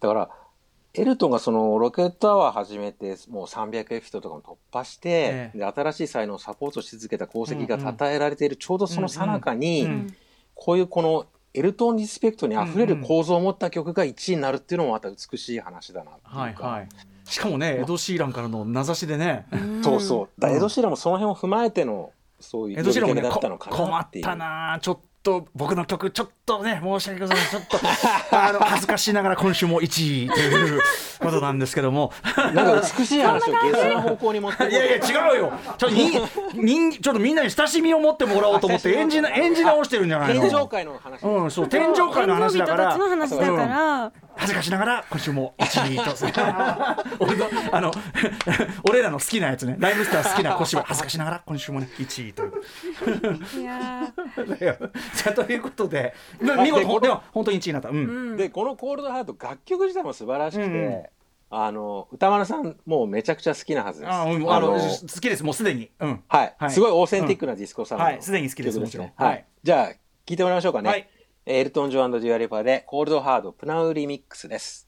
[0.00, 0.30] だから
[0.94, 5.58] エルトンがそのロケットアワー始めてもう300エピソードとかも突破して、ええ。
[5.58, 10.16] で新しい才能をサポートし続けた功績が称えられているちょうどその最中に、うんうん
[10.60, 11.24] こういうこの
[11.54, 16.88] エルトンリスペクトにあふれる構造を持った曲が1位になるっていうのもまた美しい話だなっていうか、はいはい。
[17.24, 19.46] しかもねエド・シーランからの名指しでね。
[19.84, 20.40] そうそう。
[20.40, 23.22] だうんエド・シーランもその辺を踏まえてのそういうエド・シーランもね
[23.68, 24.78] 困ったな。
[24.80, 27.36] ちょっと僕の曲ちょっとね申し訳ござい。
[27.36, 27.86] ませんちょっと
[28.38, 30.80] あの恥ずかしながら今週も1位という
[31.20, 32.12] ことなんですけども。
[32.36, 34.72] なんか美しい話を下世な方向に持ってい。
[34.72, 35.52] やいや違うよ。
[35.76, 40.40] ちょちょっとみんなに親しみを持ってもらおうと思って演じな演じ直してるんじゃないの？
[40.42, 42.96] 天上界の話、うんそう天上界の話だから。
[42.96, 46.04] 誕生日とたちの話だから、恥ずかしながら今週も1位と。
[47.18, 47.90] 俺のあの
[48.88, 49.76] 俺らの好きなやつね。
[49.78, 52.52] ライムスター好きな小芝居恥ずかしながら今週もね1位という。
[53.60, 54.12] いや
[55.34, 57.00] ということで見事。
[57.00, 57.96] でも本当に1位になった、うん。
[57.96, 58.36] ーうん。
[58.36, 61.02] でこの「コールドハート」楽曲自体も素晴らしくて、うんうん。
[61.50, 64.12] あの宇多丸さんもうめちゃくちゃ好きなはずです。
[64.12, 64.52] あうん。
[64.52, 65.42] あの好きです。
[65.42, 66.22] もうすでに、うん。
[66.28, 66.70] はい、はい。
[66.70, 68.10] すごいオーセンティックなディスコサウンドの。
[68.12, 68.22] はい。
[68.22, 69.12] すでに好きです曲もちろん。
[69.16, 69.88] ははいい、じゃあ
[70.26, 71.08] 聞いてもらいましょうかね、はい
[71.50, 74.86] エルトン・ジョンデュアリパで「コールドハートプナウリミックス」です。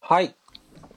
[0.00, 0.36] はい。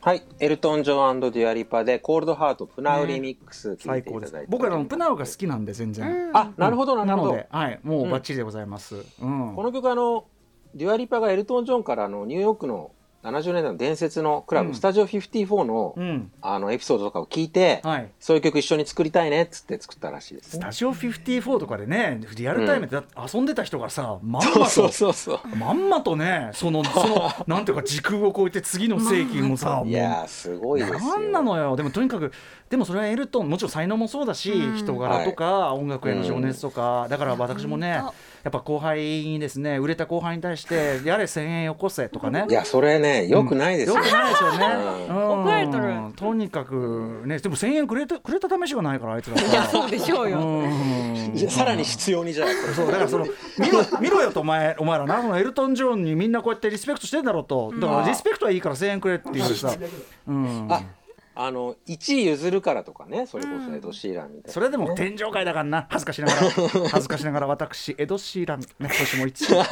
[0.01, 0.21] はい。
[0.39, 4.45] エルトン・ジョンデュアリパで「コールドハートプナウリミックス」聞い最高です。
[4.47, 6.37] 僕はあのプナウが好きなんで全然、うん。
[6.37, 9.55] あなるほどなるほど、なので、はい、もうバッチリでございます、うん。
[9.55, 10.27] この曲あの
[10.75, 12.91] デュアリパがエルトン・ジョンからあのニューヨークの
[13.23, 14.75] 70年代の伝説のクラブ、うん。
[14.75, 16.31] スタジオ54の,、うん。
[16.41, 18.09] あのエピソードとかを聞いて、はい。
[18.19, 20.53] そういう曲一緒に作りたいねっつって作ったらしいです。
[20.53, 20.59] ね。
[20.61, 25.55] スタジオ54とかでねリアルタイムでだ遊んでた人がさ、まんまとそうそうそうそう。
[25.57, 30.99] まんまとねその そのなんていうか時空を超えて次の世紀もさいやーすごいですよ。
[30.99, 31.75] なんなのよ。
[31.75, 32.31] でもとにかく
[32.69, 34.77] でもそれはエルトンもちろん才能もそうだし、うん。
[34.77, 42.45] 人柄とか、音楽への情熱とか、だから私もね本やっぱ後輩にですね売れた後輩に対してやれ1000円よこせとかね。
[42.49, 43.95] いやそれねよくないですよ。
[43.95, 44.67] よくないですよね。
[45.09, 45.41] ううん。
[45.41, 45.93] 怒られとる。
[46.15, 49.41] とにかくね、でも1000円くれたくれた試しがないからあいつら。
[49.41, 52.47] いやそうでしょうよ、さらに必要にじゃあ。
[52.47, 53.25] これそうだからその
[53.57, 55.21] 見ろ見ろよとお前お前らな。
[55.21, 57.73] そのエルトン・ジョンにみんなこうやってリスペクトしてんだろうと。
[57.79, 59.73] だからリスペクトはいいから1000円くれっていうさ、
[60.27, 60.81] うん、あ
[61.41, 64.53] あの1位譲るからとかねそれこそエド・シーランみたいな。
[64.53, 65.87] それでも天井界だからな？
[65.89, 66.39] 恥ずかしながら。
[66.91, 69.53] 恥ずかしながら私エド・シーランね今年も一位。
[69.53, 69.69] エド・シー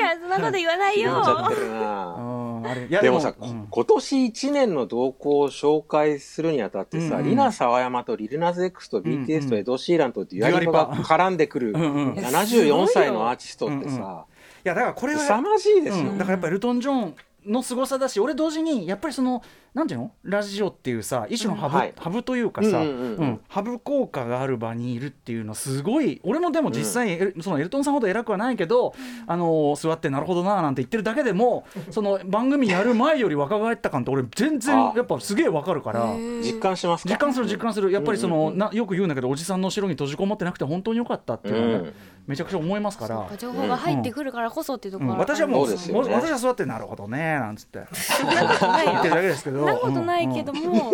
[0.00, 1.12] ラン そんなこと言わないよ。
[1.12, 2.16] 言っちゃってるな。
[2.18, 2.86] うんあれ。
[2.86, 3.68] いやでもさ、うん。
[3.70, 7.30] 今年1年の動向を紹介するにあたってさ、うんうん。
[7.30, 12.12] リナ・サワヤマとリルナズ X と BTS とエド・シーランとデュアリパが絡んでくるうんうん。
[12.14, 13.90] 74歳のアーティストってうんうん。
[13.90, 14.26] さ、
[14.64, 16.18] やだからこれは凄まじいですよ、うん。
[16.18, 17.14] だからやっぱりエルトン・ジョン
[17.46, 19.42] の凄さだし俺同時にやっぱりその
[19.74, 20.12] なんていうの？
[20.22, 21.94] ラジオっていうさ一種のハブ,、うんはい。
[21.96, 23.40] ハブというかさ、うんうんうんうん。
[23.48, 28.94] ハブ効果がある場にいるっていうのはすごい俺もでも実際、エルそのエルトンさんほど偉くはないけど、
[29.26, 34.92] あの座ってなるほどななんて言ってるだけでもその番組やる前より若返った感って俺全然あ。
[34.94, 36.14] やっぱすげえわかるから。
[36.42, 37.10] 実感しますか？
[37.10, 37.90] 実感する実感する。
[37.90, 38.58] やっぱりその、うんうんうん。
[38.58, 41.92] なよく言うんだけどおじさんの後ろに閉じこもってなくて本当によかったっていうの
[42.26, 45.10] めちゃくちゃ思いますから、情報が入ってくるからこそっていうとこうん。
[45.10, 45.74] ろが私はもうね。
[45.92, 47.80] も私は座ってなるほどねなんつって。
[48.84, 49.58] 言ってるだけですけど。
[49.58, 50.52] そんなことないけど。
[50.52, 50.58] うん。
[50.60, 50.92] も、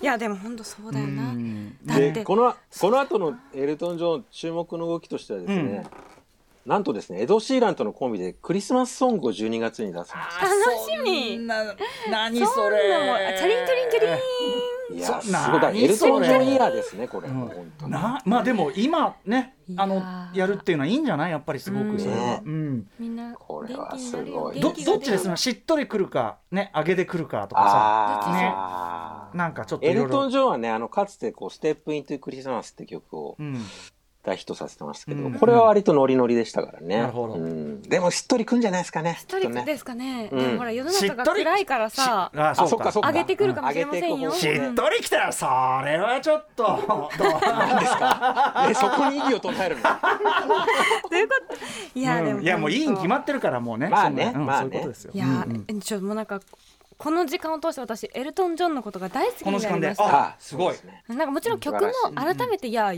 [0.00, 1.76] いやでも本当そうだよな、うん。
[1.84, 2.12] だって。
[2.12, 5.84] でこのこの後のエルトン・ジョン注目の動きとしてはですね、
[6.66, 10.54] なんとですねエド・シーランとのコンビでクリスマスソングを12月に出すんです楽
[10.90, 11.64] しみな
[12.10, 12.78] 何それ。
[13.38, 15.60] チャリンチャリンチャリンいやそすごい。
[15.60, 17.34] だ何エルトン・ジョンイヤーですねこれ、うん。
[17.34, 17.92] もう本当に。
[17.92, 20.02] なまあでも今ねあの
[20.32, 21.30] いやるっていうのはいいんじゃない？
[21.30, 21.98] やっぱりすごく。
[21.98, 24.60] それはね、うん、みんなこれはすごい。
[24.60, 25.28] どどっちです？
[25.28, 29.30] かしっとりくるかね上げでくるかとかさ。
[29.34, 33.56] なんかちょっといろいエルトン・ろジョンはねあのかつてこう「ステップ・イントゥ・クリスマス」って曲をうん
[34.24, 35.34] 大ヒットさせてましたけど、うん。
[35.34, 36.98] これは割とノリノリでしたからね。
[36.98, 37.34] なるほど。
[37.34, 37.82] うん。
[37.82, 39.16] でもしっとりくんじゃないですかね。
[39.18, 40.38] しっとりきっとねですかね、うん。
[40.38, 43.08] でもほら世の中が暗いからさああそっかそっか。
[43.08, 44.30] 上げてくるかもしれませんよ。
[44.30, 45.46] してっとりきたらそ
[45.84, 46.62] れはちょっと。
[46.64, 48.66] どう何ですか？
[48.70, 49.82] えそこに異議を唱えるの？
[51.10, 51.98] ということ？
[51.98, 52.24] いや、うん。
[52.26, 53.88] でもいやもういいに決まってるからもうね。
[53.88, 54.30] まあね。
[54.36, 54.70] まあね。
[54.70, 55.10] そういうことですよ。
[55.14, 55.64] いや、うんうん。
[55.66, 56.40] えちょっともうなんか
[56.96, 59.76] この時間を通して私エルトン・ジョンのことが大好きこの時間で？
[59.78, 60.76] になりましたあすごい
[61.08, 62.92] なんかもちろん曲も改めていや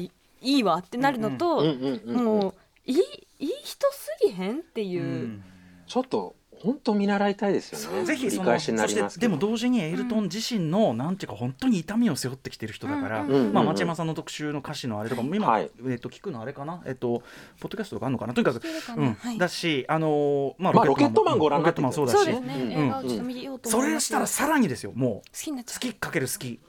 [0.44, 2.54] いいいわってなるのと、うんうんうんうんもう
[2.86, 2.96] いい
[3.40, 5.44] いい人すぎへんっていう、うん。
[5.86, 8.04] ちょっと本当見習いたいですよね。
[8.06, 15.70] ぜひそそしてでも同時にエルトン自身の、なんていうか本当に痛みを背負ってきてる人だから、うんうんうんまあ、町山さんの特集の歌詞のあれとかも今、はい。
[15.86, 17.22] えっと聞くのあれかな、えっと
[17.60, 18.32] ポッドキャストとかあるのかな？
[18.32, 18.62] とにかく
[18.96, 19.04] うん。
[19.04, 19.38] なはい。
[19.38, 22.16] だし、あのーまあまあロケットマンご覧になってロケットマンそうだし。
[22.16, 25.28] そうですね、それしたらさらにですよもう。
[25.30, 26.60] 好きかける好き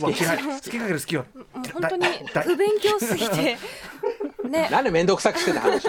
[0.00, 0.24] 好き。
[0.24, 0.36] か
[0.70, 1.24] ける好きは。
[1.34, 3.58] うもう本当にだ不勉強すぎて
[4.48, 4.68] ね。
[4.70, 5.86] なんで面倒くさくしてた話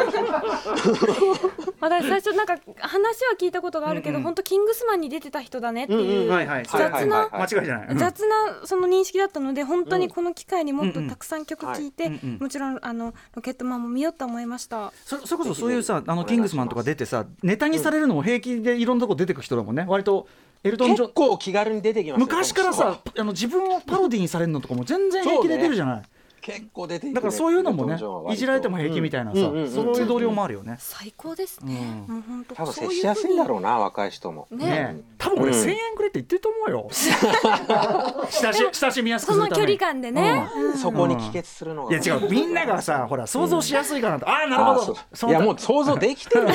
[1.79, 7.29] 私最初なんか話は聞いたことがあるけど、うんうん本当キングスマンに出てた人だねっていう、雑な
[7.95, 12.37] 雑なその認識だったので本当にこの機会にもっとたくさん曲聴いて、うんうん。
[12.39, 14.93] もちろんあのロケットマンも見ようと思いました。
[15.05, 19.85] そそれこそそういうさあのキングスマンとか出てさネタにされるのも平気でいろんなとこ出てく人だもんね。
[19.87, 20.27] 割と
[20.63, 26.01] エルトン・ジョン結構気軽に出てきますよ昔からさあの自分をパロディにされるのとかも全然平気で出るじゃない、
[26.41, 27.99] 結構出てだからそういうのもね
[28.33, 29.71] いじられても平気みたいなさ、うんうんうんうん。
[29.71, 32.03] そういう同僚もあるよね、最高ですね。
[32.09, 32.45] うん。
[32.53, 34.47] 多分接しやすいんだろうな若い人も。
[34.49, 35.01] ね。
[35.17, 35.63] 多分俺うん。
[35.63, 36.89] 1000円くれって言ってると思うよ。
[38.31, 39.77] 親し親しみやすくその距するために。
[39.77, 40.49] 離感でね。
[40.55, 40.77] うん。
[40.77, 41.95] そこに帰結するのが。
[41.95, 42.29] いや違う。
[42.29, 45.29] みんながさ ほら想像しやすいかなと、ああなるほど。
[45.29, 46.47] いやもう想像できてる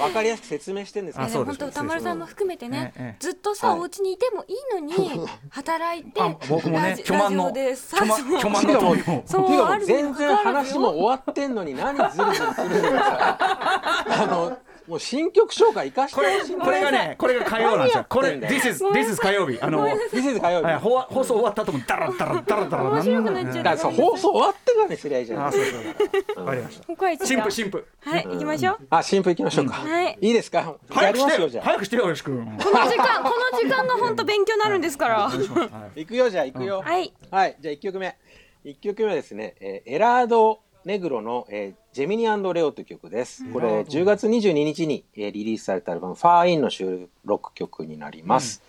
[0.00, 1.58] わかりやすく説明してるんですいやあそうです。
[1.58, 3.80] でも本当歌丸さんも含めてね、ええずっとさ、はい。
[3.80, 16.56] お家にいてもいいのに働いてあ僕もねラジ巨万の巨万 巨万の富をそう全然話も終わってんのに何ずるずるするのにさあのもう新曲紹介生かしてこれほしい。
[16.56, 18.06] これがねこれが火曜なんですよ。
[18.08, 19.58] これ This is This is 火曜日。
[19.60, 20.72] あのはいミセス火曜日。
[20.78, 23.62] 放放送終わった後もダラダラダラダラ面白くなっちゃう。
[23.62, 26.44] だからそう放送終わってからにすりゃいいじゃないあそうそう。
[26.44, 26.80] わかりまし
[27.18, 27.86] た新番婦新婦。
[28.00, 30.18] はい行きましょう、あ新婦行きましょうか、はい。
[30.20, 30.58] いいですか？
[30.58, 31.64] や早くりますよじゃあ。
[31.64, 32.38] して早くしてよよし君。
[32.38, 35.30] この時間この時間が本当勉強になるんですから。
[35.94, 37.12] 行くよじゃあ行くよ、はい。
[37.30, 38.16] はい、じゃあ1曲目。
[38.64, 43.44] 1曲目はですね、えーエラード・ネグロの、えージェミニレオという曲です。
[43.52, 48.62] これ、10月22日に、えーリリースされたアルバム、ファーインの収録曲になります。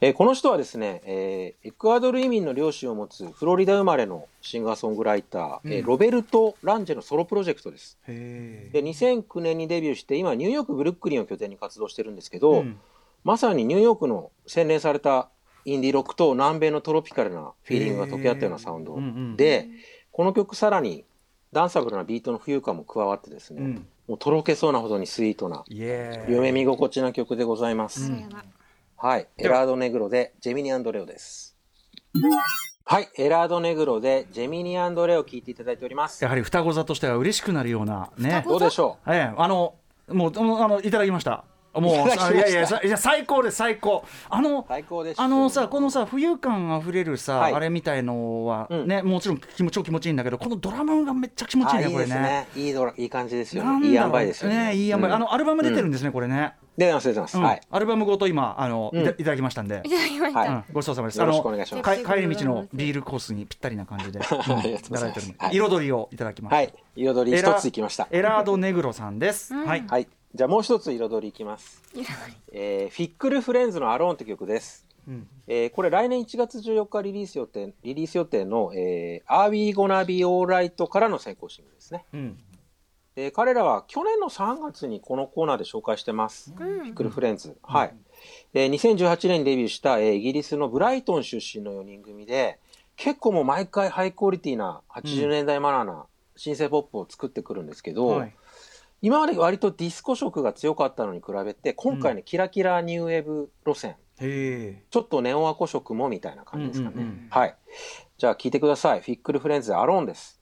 [0.00, 7.98] えーこの人はですね、えーエクアドル移民の両親を持つフロリダ生まれのシンガーソングライター、えーうんロベルト・ランジェのソロプロジェクトです。
[8.06, 12.78] へで、2009年にデビューして、今、ニューヨーク、ブルックリンを拠点に活動してるんですけど、うん。
[13.24, 15.30] まさにニューヨークの洗練された
[15.64, 19.36] インディロックと南米のトロピカルなフィーリングが溶け合ったようなサウンドうんうん。
[19.36, 19.66] で、
[20.12, 21.04] この曲さらに
[21.54, 23.86] ダンサブルなビートの浮遊感も加わってですね、うん。
[24.08, 28.12] もうとろけそうなほどにスイートな夢見心地な曲でございます。
[28.12, 28.28] うん。
[28.96, 31.56] はい、エラードネグロでジェミニレオです。
[32.84, 36.22] はい、エラードネグロでジェミニレオを聴いていただいております。
[36.22, 36.28] や。
[36.28, 38.44] はり双子座としては嬉しくなるようなね。
[38.46, 39.34] どうでしょええ。
[39.36, 39.74] あの
[40.08, 41.44] もうあのいただきました
[41.80, 44.04] もういやいやさいや最高です最高。
[44.28, 45.20] あの最高です。
[45.20, 47.54] あのさこのさ浮遊感あふれるさ、はい。
[47.54, 48.88] あれみたいのはうん。
[48.88, 52.12] ね、もちろん気持超気持ちいいんだけどこのドラムがめっちゃ気持ちいいねあいいこれね。
[52.14, 52.48] ですね。
[52.64, 53.64] いいドラいい感じですよ。
[53.64, 55.14] ねいい塩梅ですよねいい塩梅、うん。
[55.14, 57.44] あのアルバム出てるんですね、これね、出てます出てます、うん。
[57.44, 57.60] はい。
[57.70, 59.02] アルバムごと今あの、うん。
[59.02, 59.82] いただきましたんで。
[59.84, 61.18] い、ただきました、ごちそうさまです。
[61.18, 62.04] よろしくお願いします。
[62.04, 64.34] か帰り道のビールコースにぴったりな感じで、 いた
[65.00, 65.56] だいてるはい。
[65.56, 66.72] 彩りをいただきました、はい。
[66.96, 68.08] 彩り一ついきました。
[68.10, 69.66] エラードネグロさんです、うん。
[69.66, 69.84] はい。
[69.88, 71.80] はいじゃあもう一つ彩りいきます、
[72.52, 74.84] えーフィックルフレンズのアローンって曲です。
[75.06, 75.28] うん。
[75.46, 82.04] えーこれ来年1月14日リリース予定リリース予定の、えー、Are We Gonna Be Alright からの先行シングルですね。
[82.12, 82.38] うん。
[83.14, 86.52] で彼らは去年の3月にこのコーナーで紹介してます。
[86.58, 86.78] うん。
[86.80, 87.56] フィックルフレンズ。
[87.62, 87.94] はい。
[88.52, 92.58] で2018年にデビューした、えーイギリスのブライトン出身の4人組で、
[92.96, 98.34] 結構もう毎回ハイクオリティな80年代マナーなシンセポップを作ってくるんですけど、はい
[99.04, 103.96] 今まで割とディスコ色が強かったのに比べて、今回ね、キラキラニューウェーブ路線。
[104.18, 106.94] ちょっとネオンアコ色もみたいな感じですかね。
[106.96, 107.54] うんうんうんはい。
[108.16, 109.02] じゃあ聞いてください。
[109.02, 110.40] フィックルフレンズアローンです。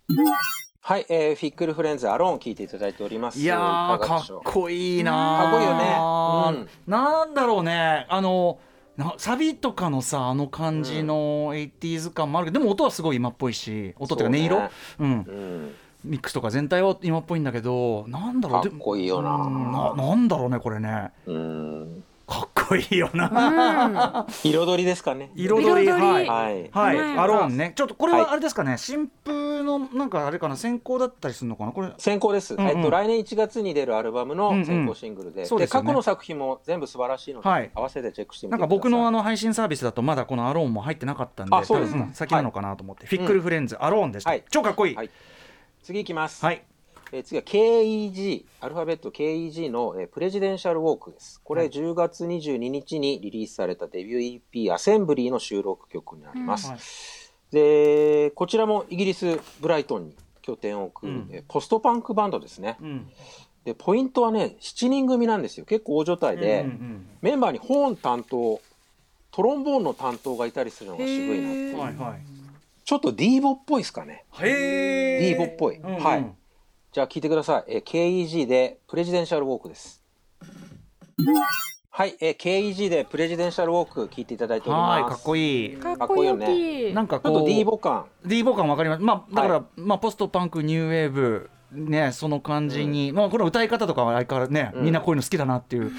[0.81, 3.41] はい、えー、フィックルフレンズアローン聞いていただいております。
[3.41, 8.61] いやーかっこいいなかっこいいよねうんなんだろうねあの
[8.97, 14.57] なサビとかのさあの感じの 80s 感もあるけどでも音はすごい今っぽいし音っていうか音色？
[14.57, 15.75] そうねうんうん。
[16.05, 19.37] ミックスとか全体は今っぽいんだけどなんだろうかっこいいよな。
[19.37, 21.11] でうんななんだろうねこれね。
[21.27, 22.05] うん。
[22.25, 25.31] かっこいいよな、彩りですかね。
[25.35, 25.91] 彩り彩り。
[25.91, 26.71] はい、はい。
[26.73, 27.73] はい、うんアローンね。
[27.75, 28.23] ちょっとこれはい。
[28.23, 31.73] はあれですかね、新風のなんかあれかな先行だったりするのかな？
[31.73, 32.69] これ先行です、うんうん。
[32.71, 37.71] えっと、来年1月に出るアルバムの先行シングルで,、でうんうんそうでね過去の作品も全部素晴らしいので、はい。
[37.75, 38.91] 合わせてチェックしてみなんかてください。
[38.91, 44.45] 僕のあの配信サービスだとまだこのアローンも入ってなかったんであそうですか多分先なのかなと思って、フィックルフレンズ、アローンでした、はい。
[44.49, 44.95] 超かっこいい。
[44.95, 45.11] はい
[45.83, 46.65] 次いきます、はい。
[47.13, 51.41] えー次は KEG アルファベット KEG の、えープレジデンシャルウォークです。
[51.43, 51.71] これはい。
[51.71, 56.79] 10月22日にリリースされたデビュー EP アセンブリーの収録曲になります、はい。
[57.51, 61.29] でこちらもイギリスブライトンに拠点を置く、うん。
[61.33, 62.77] えーポストパンクバンドですね。
[62.81, 63.11] うん。
[63.65, 65.67] でポイントはね7人組なんですよ。
[65.67, 68.61] 結構大所帯で、うんうんメンバーにホーン担当
[69.31, 71.75] トロンボーンの担当がいたりするのが渋いなっていう。
[71.75, 72.32] うんはいはい
[72.93, 74.27] ちょっとディーボっぽいですかね。
[74.39, 76.05] へディーボっぽい、うんうん。
[76.05, 76.31] はい。
[76.93, 80.03] じゃあ聞いてください、えー KEG でプレジデンシャルウォークです。
[81.89, 85.03] はい、えー KEG でプレジデンシャルウォーク聞いていただいております。
[85.05, 85.77] はいかっこいい。
[85.79, 86.93] かっこいいよね。
[86.93, 88.05] なんかこうちょっとディーボ感。
[88.27, 89.03] ディーボ感わかります。
[89.03, 94.85] まあだから、はまあポストパンクニューウェーブねその感じに、まあこの歌い方とかは相変わらずね、うん。
[94.85, 95.93] みんなこういうの好きだなっていう、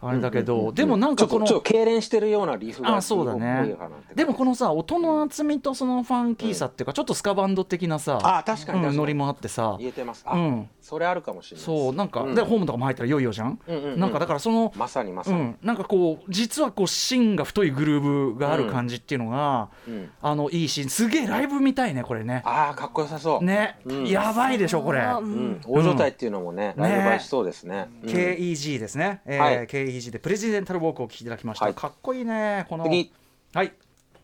[0.00, 3.76] あれだけど、でもなんかこのちょっと痙攣してるようなリフがあそうだね。
[4.14, 9.76] でもこのさ音の厚みとそのファンキーさっていうか、ちょっとスカバンド的なさあ確かにノリもあってさ。
[9.78, 10.22] 言えてます。
[10.26, 10.68] あ、うん。
[10.80, 12.34] それあるかもしれないそうなんか、うん。
[12.34, 14.00] でホームとかも入ったらいよいよじゃん、うんうんうん。
[14.00, 20.10] なんかだからそのまさにまさに、うん、なんかこう実はこう芯が太いグルーブがある感じっていうのが、うん。
[20.20, 22.42] あのいいしすげえライブみたいねこれね。
[22.44, 24.06] ああかっこよさそう、ね、うん。
[24.06, 25.52] やばいでしょこれ、あううん。
[25.52, 27.88] ん、大所帯っていうのもね、ライブ映えしそうですね。
[28.02, 28.10] うん。
[28.10, 31.74] KEG ですね、えーはい KEG でプレジデンタルウォークをお聞きいただきました、はい。
[31.74, 32.84] かっこいいねこの。
[32.84, 33.12] 次、
[33.52, 33.72] はい。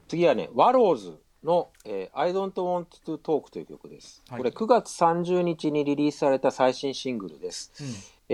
[0.09, 4.23] 次はね、ワローズの、えー I don't want to talk という曲です。
[4.29, 4.39] はい。
[4.39, 7.73] これ9月30日にリリースされた最新シングルです。
[7.81, 7.87] うん。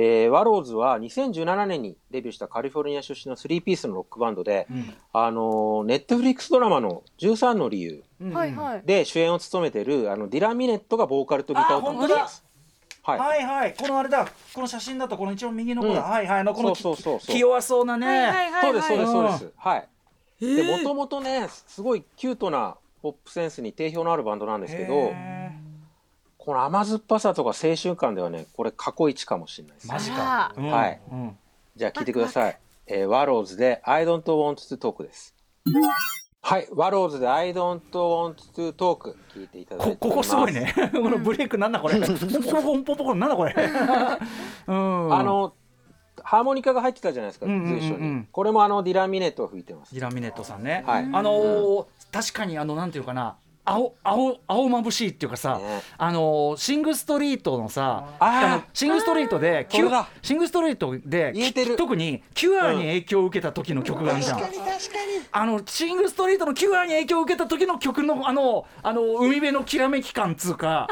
[0.02, 4.94] えーワローズは2017年にデビューしたカリフォルニア出身の3ピースのロックバンドで、うん。
[5.12, 8.32] あのネットフリックスドラマの13の理由うん。
[8.32, 8.82] はいはい。
[8.84, 12.45] で主演を務めているあのディラン・ミネットがボーカルとギターを担当してます。
[13.06, 13.18] はい。
[13.18, 19.52] はいはいこのあれだこの写真だとこの一番右の子だ、うんはいはいあのこのそうそうそう気弱そうなね、はいはいはいそうです、そうです、そうでうんす。
[19.56, 19.88] はい。
[20.40, 25.52] で、もともとね、すごいキュートなポップセンスに定評のあるバンドなんですけど、へ
[26.36, 29.92] この甘酸っぱさとか青春感ではね、これ過去一かもしれないですー。
[29.92, 31.36] マジあか、うんはいうん
[31.76, 32.58] じゃあ聞いてください。
[32.86, 35.34] えーワローズで I don't want to talk です。
[36.46, 40.52] はい、ワローズで I don't want to talk 聞いていただいてこここすごい。
[40.52, 40.72] ね。
[40.94, 41.98] このブレイクなんだこれ。
[41.98, 43.52] ポンポンポンポンなんだこれ。
[44.68, 45.12] うん。
[45.12, 45.54] あの、
[46.22, 47.80] ハーモニカが入ってたじゃないですか、うんうんうんうん。
[47.80, 48.26] 随所に。
[48.30, 49.92] これもあのディラン・ミネットが吹いてます。
[49.92, 50.00] デ。
[50.00, 51.08] ィラミネットさんね、はい。
[51.12, 53.36] あのー確かにあのなんていうかな
[53.66, 58.56] 青青青眩しいっていうかさ、ねあのーシングストリートのさあー。
[58.58, 61.32] のシングストリートでキュシングストリートで
[61.76, 65.26] 特にキュアに影響を受けた時の曲があるじゃん、確かに確かに。
[65.32, 70.86] あのシングストリートのキュアに影響を受けた時の曲のあのあの海辺のきらめき感つうか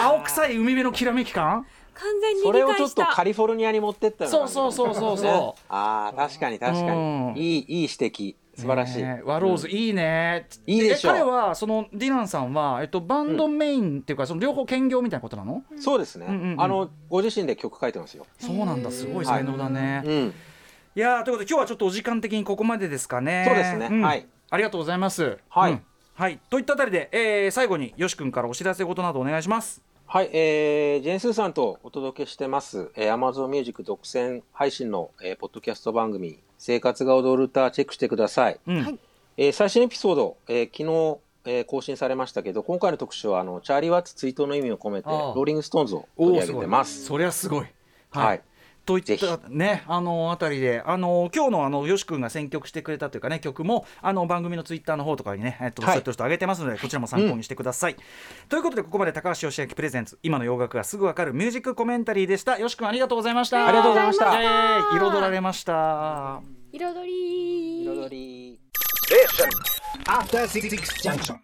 [0.00, 1.66] 青臭い海辺のきらめき感？
[1.92, 5.62] 完全にそれをちょっとカリフォルニアに持ってったよそうそうそうそうそう。
[5.68, 7.34] ああ確かに確かうん。
[7.34, 16.62] にいいいい指摘素晴らしい、ワローズいいね、いいでしょ彼はそのディランさんは、えっと、バンドメインっていうか、その両方兼業みたいなことなの、そうですね、うんうんうん。
[16.62, 20.34] あのご自身で曲書いてますよ、そうなんだすごい才能だね、うん、
[20.96, 23.44] いやーということで今日はちょっとお時間的にここまでですかね。
[23.46, 23.88] そうですね。
[23.88, 24.00] ん。
[24.02, 24.26] はい。
[24.50, 25.38] ありがとうございます。
[25.48, 25.72] はい。
[25.72, 25.82] うん。
[26.14, 26.38] はい。
[26.50, 29.82] といったあたりで、えー最後によし君からお知らせ事などお願いします
[30.12, 38.58] はい、えー、ジェーンスーさんとお届けしてます、えー、Amazon Music 独占配信の、えー、ポッドキャスト番組、生活が踊る歌チェックしてください。
[38.66, 38.82] うん。
[38.82, 38.98] はい。
[39.36, 47.04] えー最新エピソード、えー昨日、えー更新されましたけど、今回の特集は、あの、チャーリー・ワッツ追悼の意味を込めて、ローリング・ストーンズを取り上げてます。
[47.04, 47.66] そりゃすごい。
[48.10, 48.42] はい
[48.90, 55.92] といったねあのあたりであの今日のあのよし君が選曲してくれたというかね曲もあの番組のツイッターの方とかにねえっとはい。
[55.92, 57.96] そういった人上げてますのでこちらも参考にしてください、
[58.48, 62.58] ということでここまで高橋義明プレゼンツ今の洋楽がすぐわかるミュージックコメンタリーでした。
[62.58, 63.66] よし君ありがとうございました。
[63.66, 64.32] ありがとうございました。
[64.32, 66.40] 彩られました。
[66.72, 67.84] 彩り。
[67.84, 68.60] 彩り。
[70.06, 70.68] After Six
[71.02, 71.36] Junction.